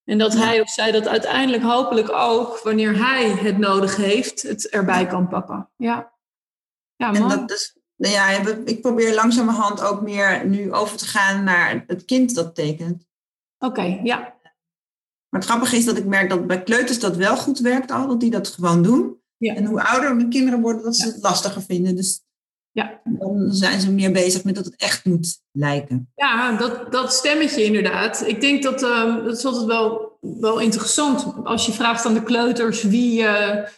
En 0.05 0.19
dat 0.19 0.35
hij 0.35 0.61
of 0.61 0.69
zij 0.69 0.93
dat 0.93 1.09
uiteindelijk 1.09 1.63
hopelijk 1.63 2.13
ook, 2.13 2.61
wanneer 2.63 2.99
hij 2.99 3.29
het 3.29 3.59
nodig 3.59 3.97
heeft, 3.97 4.43
het 4.43 4.69
erbij 4.69 5.07
kan 5.07 5.29
pakken. 5.29 5.71
Ja, 5.77 6.13
ja 6.97 7.15
En 7.15 7.21
mooi. 7.21 7.37
dat 7.37 7.51
is, 7.51 7.77
nou 8.05 8.17
ja, 8.17 8.57
ik 8.65 8.81
probeer 8.81 9.15
langzamerhand 9.15 9.83
ook 9.83 10.03
meer 10.03 10.47
nu 10.47 10.73
over 10.73 10.97
te 10.97 11.07
gaan 11.07 11.45
naar 11.45 11.85
het 11.87 12.05
kind 12.05 12.35
dat 12.35 12.55
tekent. 12.55 13.07
Oké, 13.59 14.01
ja. 14.03 14.19
Maar 15.29 15.41
het 15.41 15.45
grappige 15.45 15.77
is 15.77 15.85
dat 15.85 15.97
ik 15.97 16.05
merk 16.05 16.31
dat 16.31 16.47
bij 16.47 16.63
kleuters 16.63 16.99
dat 17.01 17.17
wel 17.17 17.37
goed 17.37 17.59
werkt 17.59 17.91
al, 17.91 18.09
dat 18.09 18.21
die 18.21 18.31
dat 18.31 18.49
gewoon 18.49 18.83
doen. 18.83 19.17
Ja. 19.37 19.55
En 19.55 19.65
hoe 19.65 19.83
ouder 19.83 20.17
mijn 20.17 20.31
kinderen 20.31 20.61
worden, 20.61 20.83
dat 20.83 20.97
ze 20.97 21.07
het 21.07 21.23
lastiger 21.23 21.63
vinden. 21.63 21.97
Dus 21.97 22.23
Ja. 22.71 23.01
dan 23.05 23.53
zijn 23.53 23.81
ze 23.81 23.93
meer 23.93 24.13
bezig 24.13 24.45
met 24.45 24.55
dat 24.55 24.65
het 24.65 24.77
echt 24.77 25.05
moet 25.05 25.41
lijken. 25.53 26.13
Ja, 26.15 26.57
dat, 26.57 26.93
dat 26.93 27.13
stemmetje 27.13 27.65
inderdaad. 27.65 28.25
Ik 28.27 28.41
denk 28.41 28.63
dat 28.63 28.83
ehm, 28.83 29.25
dat 29.25 29.37
is 29.37 29.45
altijd 29.45 29.65
wel, 29.65 30.19
wel 30.21 30.59
interessant. 30.59 31.45
Als 31.45 31.67
je 31.67 31.73
vraagt 31.73 32.05
aan 32.05 32.15
de 32.15 32.23
kleuters 32.23 32.83
wie, 32.83 33.25
eh, 33.27 33.69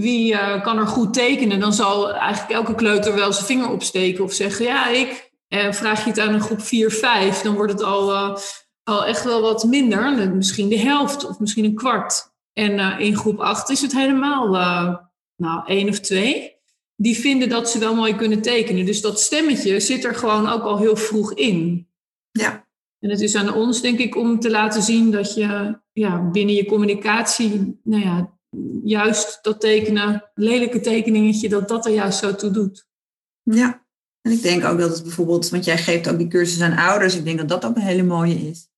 wie 0.00 0.34
eh, 0.34 0.62
kan 0.62 0.78
er 0.78 0.86
goed 0.86 1.14
tekenen, 1.14 1.60
dan 1.60 1.72
zal 1.72 2.12
eigenlijk 2.12 2.52
elke 2.52 2.74
kleuter 2.74 3.14
wel 3.14 3.32
zijn 3.32 3.46
vinger 3.46 3.70
opsteken 3.70 4.24
of 4.24 4.32
zeggen 4.32 4.64
ja, 4.64 4.88
ik. 4.88 5.30
En 5.48 5.74
vraag 5.74 6.04
je 6.04 6.10
het 6.10 6.20
aan 6.20 6.34
een 6.34 6.40
groep 6.40 6.60
4, 6.62 6.90
5, 6.90 7.40
dan 7.40 7.54
wordt 7.54 7.72
het 7.72 7.82
al, 7.82 8.12
eh, 8.12 8.36
al 8.82 9.04
echt 9.04 9.24
wel 9.24 9.40
wat 9.40 9.64
minder. 9.64 10.34
Misschien 10.34 10.68
de 10.68 10.78
helft 10.78 11.28
of 11.28 11.38
misschien 11.38 11.64
een 11.64 11.74
kwart. 11.74 12.34
En 12.52 12.78
eh, 12.78 13.00
in 13.00 13.16
groep 13.16 13.38
8 13.38 13.70
is 13.70 13.80
het 13.80 13.92
helemaal 13.92 14.56
eh, 14.56 14.96
nou, 15.36 15.66
één 15.66 15.88
of 15.88 16.00
twee 16.00 16.54
die 16.96 17.16
vinden 17.16 17.48
dat 17.48 17.70
ze 17.70 17.78
wel 17.78 17.94
mooi 17.94 18.14
kunnen 18.14 18.42
tekenen. 18.42 18.86
Dus 18.86 19.00
dat 19.00 19.20
stemmetje 19.20 19.80
zit 19.80 20.04
er 20.04 20.14
gewoon 20.14 20.48
ook 20.48 20.62
al 20.62 20.78
heel 20.78 20.96
vroeg 20.96 21.32
in. 21.32 21.88
Ja, 22.30 22.66
En 23.00 23.10
het 23.10 23.20
is 23.20 23.34
aan 23.34 23.54
ons, 23.54 23.80
denk 23.80 23.98
ik, 23.98 24.16
om 24.16 24.40
te 24.40 24.50
laten 24.50 24.82
zien 24.82 25.10
dat 25.10 25.34
je 25.34 25.78
ja, 25.92 26.30
binnen 26.30 26.54
je 26.54 26.66
communicatie, 26.66 27.80
nou 27.84 28.02
ja, 28.02 28.35
juist 28.84 29.38
dat 29.42 29.60
tekenen, 29.60 30.30
lelijke 30.34 30.80
tekeningetje, 30.80 31.48
dat 31.48 31.68
dat 31.68 31.86
er 31.86 31.92
juist 31.92 32.18
zo 32.18 32.34
toe 32.34 32.50
doet. 32.50 32.86
ja. 33.42 33.84
En 34.20 34.32
ik 34.32 34.42
denk 34.42 34.64
ook 34.64 34.78
dat 34.78 34.90
het 34.94 35.02
bijvoorbeeld, 35.02 35.48
want 35.48 35.64
jij 35.64 35.78
geeft 35.78 36.08
ook 36.08 36.18
die 36.18 36.28
cursus 36.28 36.60
aan 36.60 36.76
ouders. 36.78 37.14
Ik 37.16 37.24
denk 37.24 37.38
dat 37.38 37.48
dat 37.48 37.64
ook 37.64 37.76
een 37.76 37.82
hele 37.82 38.02
mooie 38.02 38.34
is. 38.34 38.68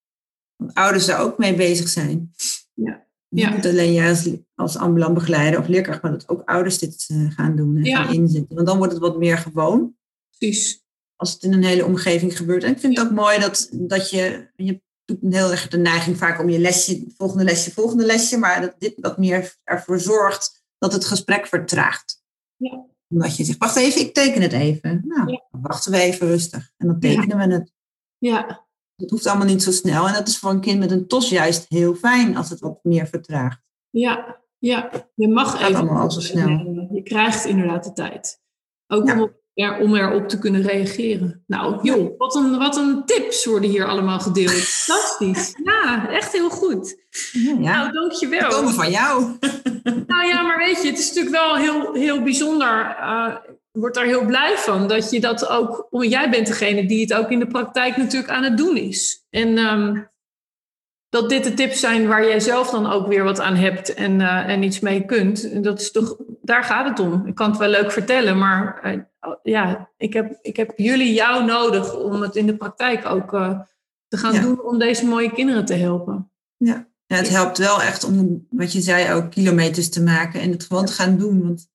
Want 0.57 0.75
ouders 0.75 1.07
daar 1.07 1.21
ook 1.21 1.38
mee 1.38 1.55
bezig 1.55 1.88
zijn. 1.88 2.33
Ja. 2.75 3.07
Niet 3.29 3.45
Ja. 3.45 3.71
alleen 3.71 3.93
jij 3.93 4.09
als, 4.09 4.29
als 4.55 4.77
ambulant 4.77 5.14
begeleider 5.14 5.61
of 5.61 5.67
leerkracht, 5.67 6.03
maar 6.03 6.11
dat 6.11 6.29
ook 6.29 6.43
ouders 6.49 6.79
dit 6.79 7.05
eh, 7.09 7.31
gaan 7.31 7.57
doen 7.57 7.77
en 7.77 7.85
Ja. 7.85 8.05
gaan 8.05 8.14
inzetten. 8.14 8.55
Want 8.55 8.67
dan 8.67 8.77
wordt 8.77 8.93
het 8.93 9.03
wat 9.03 9.19
meer 9.19 9.38
gewoon. 9.38 9.97
Precies. 10.38 10.83
als 11.17 11.33
het 11.33 11.43
in 11.43 11.53
een 11.53 11.64
hele 11.64 11.85
omgeving 11.85 12.37
gebeurt. 12.37 12.64
En 12.64 12.71
ik 12.71 12.79
vind 12.79 12.99
het 12.99 13.07
ook 13.07 13.12
mooi 13.12 13.38
dat, 13.38 13.69
dat 13.73 14.11
je, 14.11 14.49
je 14.57 14.81
heel 15.21 15.51
erg 15.51 15.68
de 15.68 15.79
neiging 15.79 16.16
vaak 16.16 16.40
om 16.40 16.49
je 16.49 16.59
lesje, 16.59 17.05
volgende 17.16 17.44
lesje, 17.44 17.73
volgende 17.73 18.05
lesje, 18.07 18.38
maar 18.38 18.61
dat 18.61 18.75
dit 18.79 18.94
wat 18.97 19.18
meer 19.18 19.57
ervoor 19.64 20.01
zorgt 20.01 20.62
dat 20.79 20.92
het 20.92 21.05
gesprek 21.05 21.47
vertraagt. 21.47 22.23
Ja. 22.57 22.87
Omdat 23.09 23.37
je 23.37 23.44
zegt, 23.44 23.59
wacht 23.59 23.77
even, 23.77 24.01
ik 24.01 24.14
teken 24.14 24.42
het 24.42 24.53
even. 24.53 25.03
Nou, 25.07 25.31
Ja. 25.31 25.42
dan 25.51 25.61
wachten 25.62 25.92
we 25.92 25.99
even 25.99 26.27
rustig. 26.27 26.71
En 26.77 26.87
dan 26.87 27.01
tekenen 27.01 27.37
we 27.49 27.55
het. 27.55 27.73
Ja, 28.18 28.66
Het 28.97 29.11
hoeft 29.11 29.27
allemaal 29.27 29.47
niet 29.47 29.62
zo 29.62 29.71
snel. 29.71 30.07
En 30.09 30.12
dat 30.14 30.29
is 30.29 30.38
voor 30.38 30.51
een 30.51 30.61
kind 30.61 30.79
met 30.79 30.90
een 30.90 31.07
tos 31.07 31.29
juist 31.29 31.64
heel 31.68 31.94
fijn 31.94 32.37
als 32.37 32.51
het 32.51 32.61
wat 32.61 32.79
meer 32.83 33.07
vertraagt. 33.07 33.61
ja, 33.90 34.40
Ja, 34.59 34.90
je 35.14 35.29
mag 35.29 35.61
even. 35.61 35.75
allemaal 35.77 36.03
al 36.03 36.11
zo 36.11 36.21
snel. 36.21 36.88
Je 36.92 37.03
krijgt 37.03 37.44
inderdaad 37.44 37.85
de 37.85 37.92
tijd. 37.92 38.40
Ook 38.87 39.07
Ja. 39.07 39.23
om, 39.23 39.33
er, 39.64 39.79
om 39.79 39.94
erop 39.94 40.29
te 40.29 40.38
kunnen 40.38 40.62
reageren. 40.62 41.42
Nou, 41.47 41.79
joh, 41.83 42.18
wat 42.18 42.35
een, 42.35 42.59
wat 42.59 42.77
een 42.77 43.03
tips 43.07 43.44
worden 43.44 43.71
hier 43.71 43.85
allemaal 43.87 44.21
gedeeld. 44.21 44.51
Fantastisch. 44.87 45.55
Ja, 45.64 46.09
echt 46.11 46.33
heel 46.33 46.51
goed. 46.51 46.97
Ja, 47.33 47.53
Nou, 47.53 47.62
ja. 47.62 47.90
dankjewel. 47.92 48.49
Die 48.49 48.59
komen 48.59 48.73
van 48.75 48.90
jou. 48.90 49.25
Nou 50.07 50.27
ja, 50.27 50.42
maar 50.42 50.59
weet 50.59 50.83
je, 50.83 50.88
het 50.88 50.99
is 50.99 51.09
natuurlijk 51.09 51.37
wel 51.37 51.57
heel, 51.57 51.94
heel 51.94 52.23
bijzonder. 52.23 52.97
eh, 53.01 53.35
ik 53.73 53.81
word 53.81 53.94
daar 53.94 54.05
heel 54.05 54.25
blij 54.27 54.57
van 54.57 54.88
dat 54.88 55.11
je 55.11 55.21
dat 55.21 55.49
ook. 55.49 55.87
om- 55.90 56.03
Jij 56.05 56.31
bent 56.31 56.47
degene 56.47 56.87
die 56.87 57.01
het 57.01 57.12
ook 57.14 57.31
in 57.31 57.38
de 57.38 57.47
praktijk 57.47 57.97
natuurlijk 57.97 58.33
aan 58.33 58.42
het 58.42 58.57
doen 58.57 58.77
is. 58.77 59.25
En 59.31 59.59
ehm, 59.59 60.01
dat 61.09 61.29
dit 61.29 61.44
de 61.44 61.55
tips 61.55 61.81
zijn 61.81 62.07
waar 62.07 62.27
jij 62.27 62.40
zelf 62.40 62.71
dan 62.71 62.90
ook 62.92 63.07
weer 63.07 63.25
wat 63.25 63.40
aan 63.40 63.55
hebt 63.57 63.94
en, 63.94 64.21
eh, 64.21 64.49
en 64.49 64.62
iets 64.62 64.81
mee 64.81 65.05
kunt. 65.05 65.51
En 65.51 65.62
Dat 65.62 65.81
is 65.81 65.90
toch, 65.90 66.16
daar 66.49 66.65
gaat 66.65 66.89
het 66.89 66.99
om. 66.99 67.27
Ik 67.27 67.35
kan 67.35 67.51
het 67.51 67.59
wel 67.59 67.69
leuk 67.69 67.93
vertellen, 67.93 68.39
maar 68.39 68.81
eh, 68.83 69.01
ja, 69.43 69.91
ik 69.97 70.13
heb, 70.13 70.39
ik 70.43 70.57
heb 70.57 70.73
jullie, 70.77 71.13
jou 71.15 71.45
nodig 71.45 71.95
om 71.97 72.21
het 72.23 72.37
in 72.37 72.47
de 72.47 72.57
praktijk 72.57 73.07
ook 73.07 73.33
eh, 73.33 73.61
te 74.09 74.17
gaan 74.17 74.35
Ja. 74.35 74.41
doen 74.41 74.63
om 74.63 74.79
deze 74.79 75.07
mooie 75.07 75.33
kinderen 75.33 75.65
te 75.65 75.75
helpen. 75.75 76.31
Ja, 76.57 76.89
het 77.07 77.29
helpt 77.29 77.59
wel 77.59 77.83
echt 77.83 78.05
om, 78.05 78.47
wat 78.51 78.73
je 78.73 78.81
zei, 78.81 79.13
ook 79.15 79.31
kilometers 79.31 79.89
te 79.89 80.03
maken 80.03 80.41
en 80.41 80.51
het 80.51 80.65
gewoon 80.65 80.87
te 80.87 80.93
gaan 80.93 81.19
doen. 81.19 81.43
Want 81.43 81.69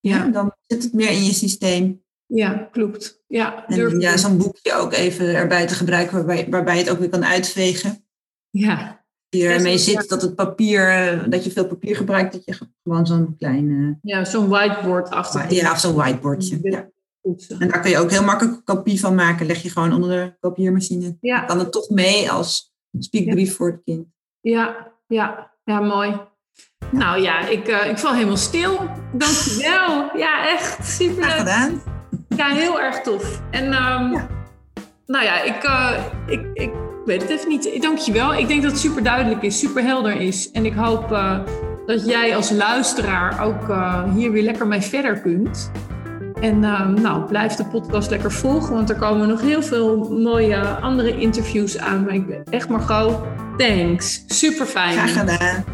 ja, 0.00 0.26
dan 0.28 0.54
zit 0.66 0.82
het 0.82 0.92
meer 0.92 1.10
in 1.10 1.24
je 1.24 1.32
systeem. 1.32 2.02
Ja, 2.26 2.68
klopt. 2.72 3.22
Ja, 3.26 3.64
durf 3.68 3.92
En 3.92 4.00
ja, 4.00 4.16
zo'n 4.16 4.38
boekje 4.38 4.72
ook 4.74 4.92
even 4.92 5.34
erbij 5.34 5.66
te 5.66 5.74
gebruiken, 5.74 6.16
waarbij, 6.16 6.46
waarbij 6.50 6.74
je 6.76 6.80
het 6.82 6.90
ook 6.90 6.98
weer 6.98 7.08
kan 7.08 7.24
uitvegen. 7.24 8.06
ja. 8.50 9.03
Ja, 9.38 9.50
ermee 9.50 9.78
zit 9.78 10.08
dat 10.08 10.22
het 10.22 10.34
papier, 10.34 10.88
eh, 10.88 11.18
dat 11.28 11.44
je 11.44 11.50
veel 11.50 11.66
papier 11.66 11.96
gebruikt, 11.96 12.32
dat 12.32 12.44
je 12.44 12.56
gewoon 12.82 13.06
zo'n 13.06 13.34
klein, 13.38 13.98
ja 14.02 14.24
zo'n 14.24 14.48
whiteboard 14.48 15.10
achter. 15.10 15.52
ja, 15.52 15.72
of 15.72 15.78
zo'n 15.78 15.94
whiteboardje. 15.94 16.58
Ja. 16.62 16.88
En 17.58 17.68
daar 17.68 17.80
kun 17.80 17.90
je 17.90 17.98
ook 17.98 18.10
heel 18.10 18.24
makkelijk 18.24 18.56
een 18.56 18.64
kopie 18.64 19.00
van 19.00 19.14
maken. 19.14 19.46
Leg 19.46 19.62
je 19.62 19.70
gewoon 19.70 19.92
onder 19.92 20.08
de 20.10 20.36
kopieermachine. 20.40 21.00
Dan 21.00 21.16
Ja, 21.20 21.40
kan 21.40 21.58
het 21.58 21.72
toch 21.72 21.88
mee 21.90 22.30
als 22.30 22.72
spiekbrief 22.98 23.56
voor 23.56 23.70
het 23.70 23.80
kind. 23.84 24.06
ja, 24.40 24.92
ja, 25.06 25.50
ja, 25.64 25.80
mooi. 25.80 26.20
Nou 26.90 27.22
ja, 27.22 27.48
ik, 27.48 27.68
eh, 27.68 27.88
ik 27.90 27.98
val 27.98 28.12
helemaal 28.14 28.36
stil. 28.36 28.78
Dankjewel. 29.12 30.16
Ja, 30.16 30.48
echt 30.48 30.74
Graag 30.74 30.86
super. 30.86 31.24
gedaan. 31.24 31.82
Ja, 32.36 32.48
heel 32.48 32.80
erg 32.80 33.00
tof. 33.00 33.40
En 33.50 33.72
ehm, 33.72 34.10
nou 35.06 35.24
ja, 35.24 35.42
ik, 35.42 35.62
eh, 35.62 36.04
ik, 36.26 36.46
ik 36.54 36.70
weet 37.04 37.22
het 37.22 37.30
even 37.30 37.48
niet. 37.48 37.82
Dankjewel. 37.82 38.34
Ik 38.34 38.48
denk 38.48 38.62
dat 38.62 38.70
het 38.70 38.80
super 38.80 39.02
duidelijk 39.02 39.42
is, 39.42 39.58
super 39.58 39.82
helder 39.82 40.20
is. 40.20 40.50
En 40.50 40.64
ik 40.64 40.74
hoop 40.74 41.12
eh, 41.12 41.38
dat 41.86 42.06
jij 42.06 42.36
als 42.36 42.50
luisteraar 42.50 43.44
ook 43.44 43.68
eh, 43.68 44.14
hier 44.14 44.32
weer 44.32 44.42
lekker 44.42 44.66
mee 44.66 44.80
verder 44.80 45.20
kunt. 45.20 45.70
En 46.40 46.64
ehm, 46.64 46.94
nou, 46.94 47.26
blijf 47.28 47.54
de 47.54 47.64
podcast 47.64 48.10
lekker 48.10 48.32
volgen, 48.32 48.74
want 48.74 48.90
er 48.90 48.96
komen 48.96 49.28
nog 49.28 49.40
heel 49.40 49.62
veel 49.62 50.08
mooie 50.10 50.60
andere 50.60 51.18
interviews 51.18 51.78
aan. 51.78 52.04
Maar 52.04 52.14
ik 52.14 52.26
ben 52.26 52.42
echt 52.50 52.68
Margot, 52.68 53.16
thanks. 53.56 54.24
Super 54.26 54.66
fijn. 54.66 54.92
Graag 54.92 55.12
gedaan. 55.12 55.73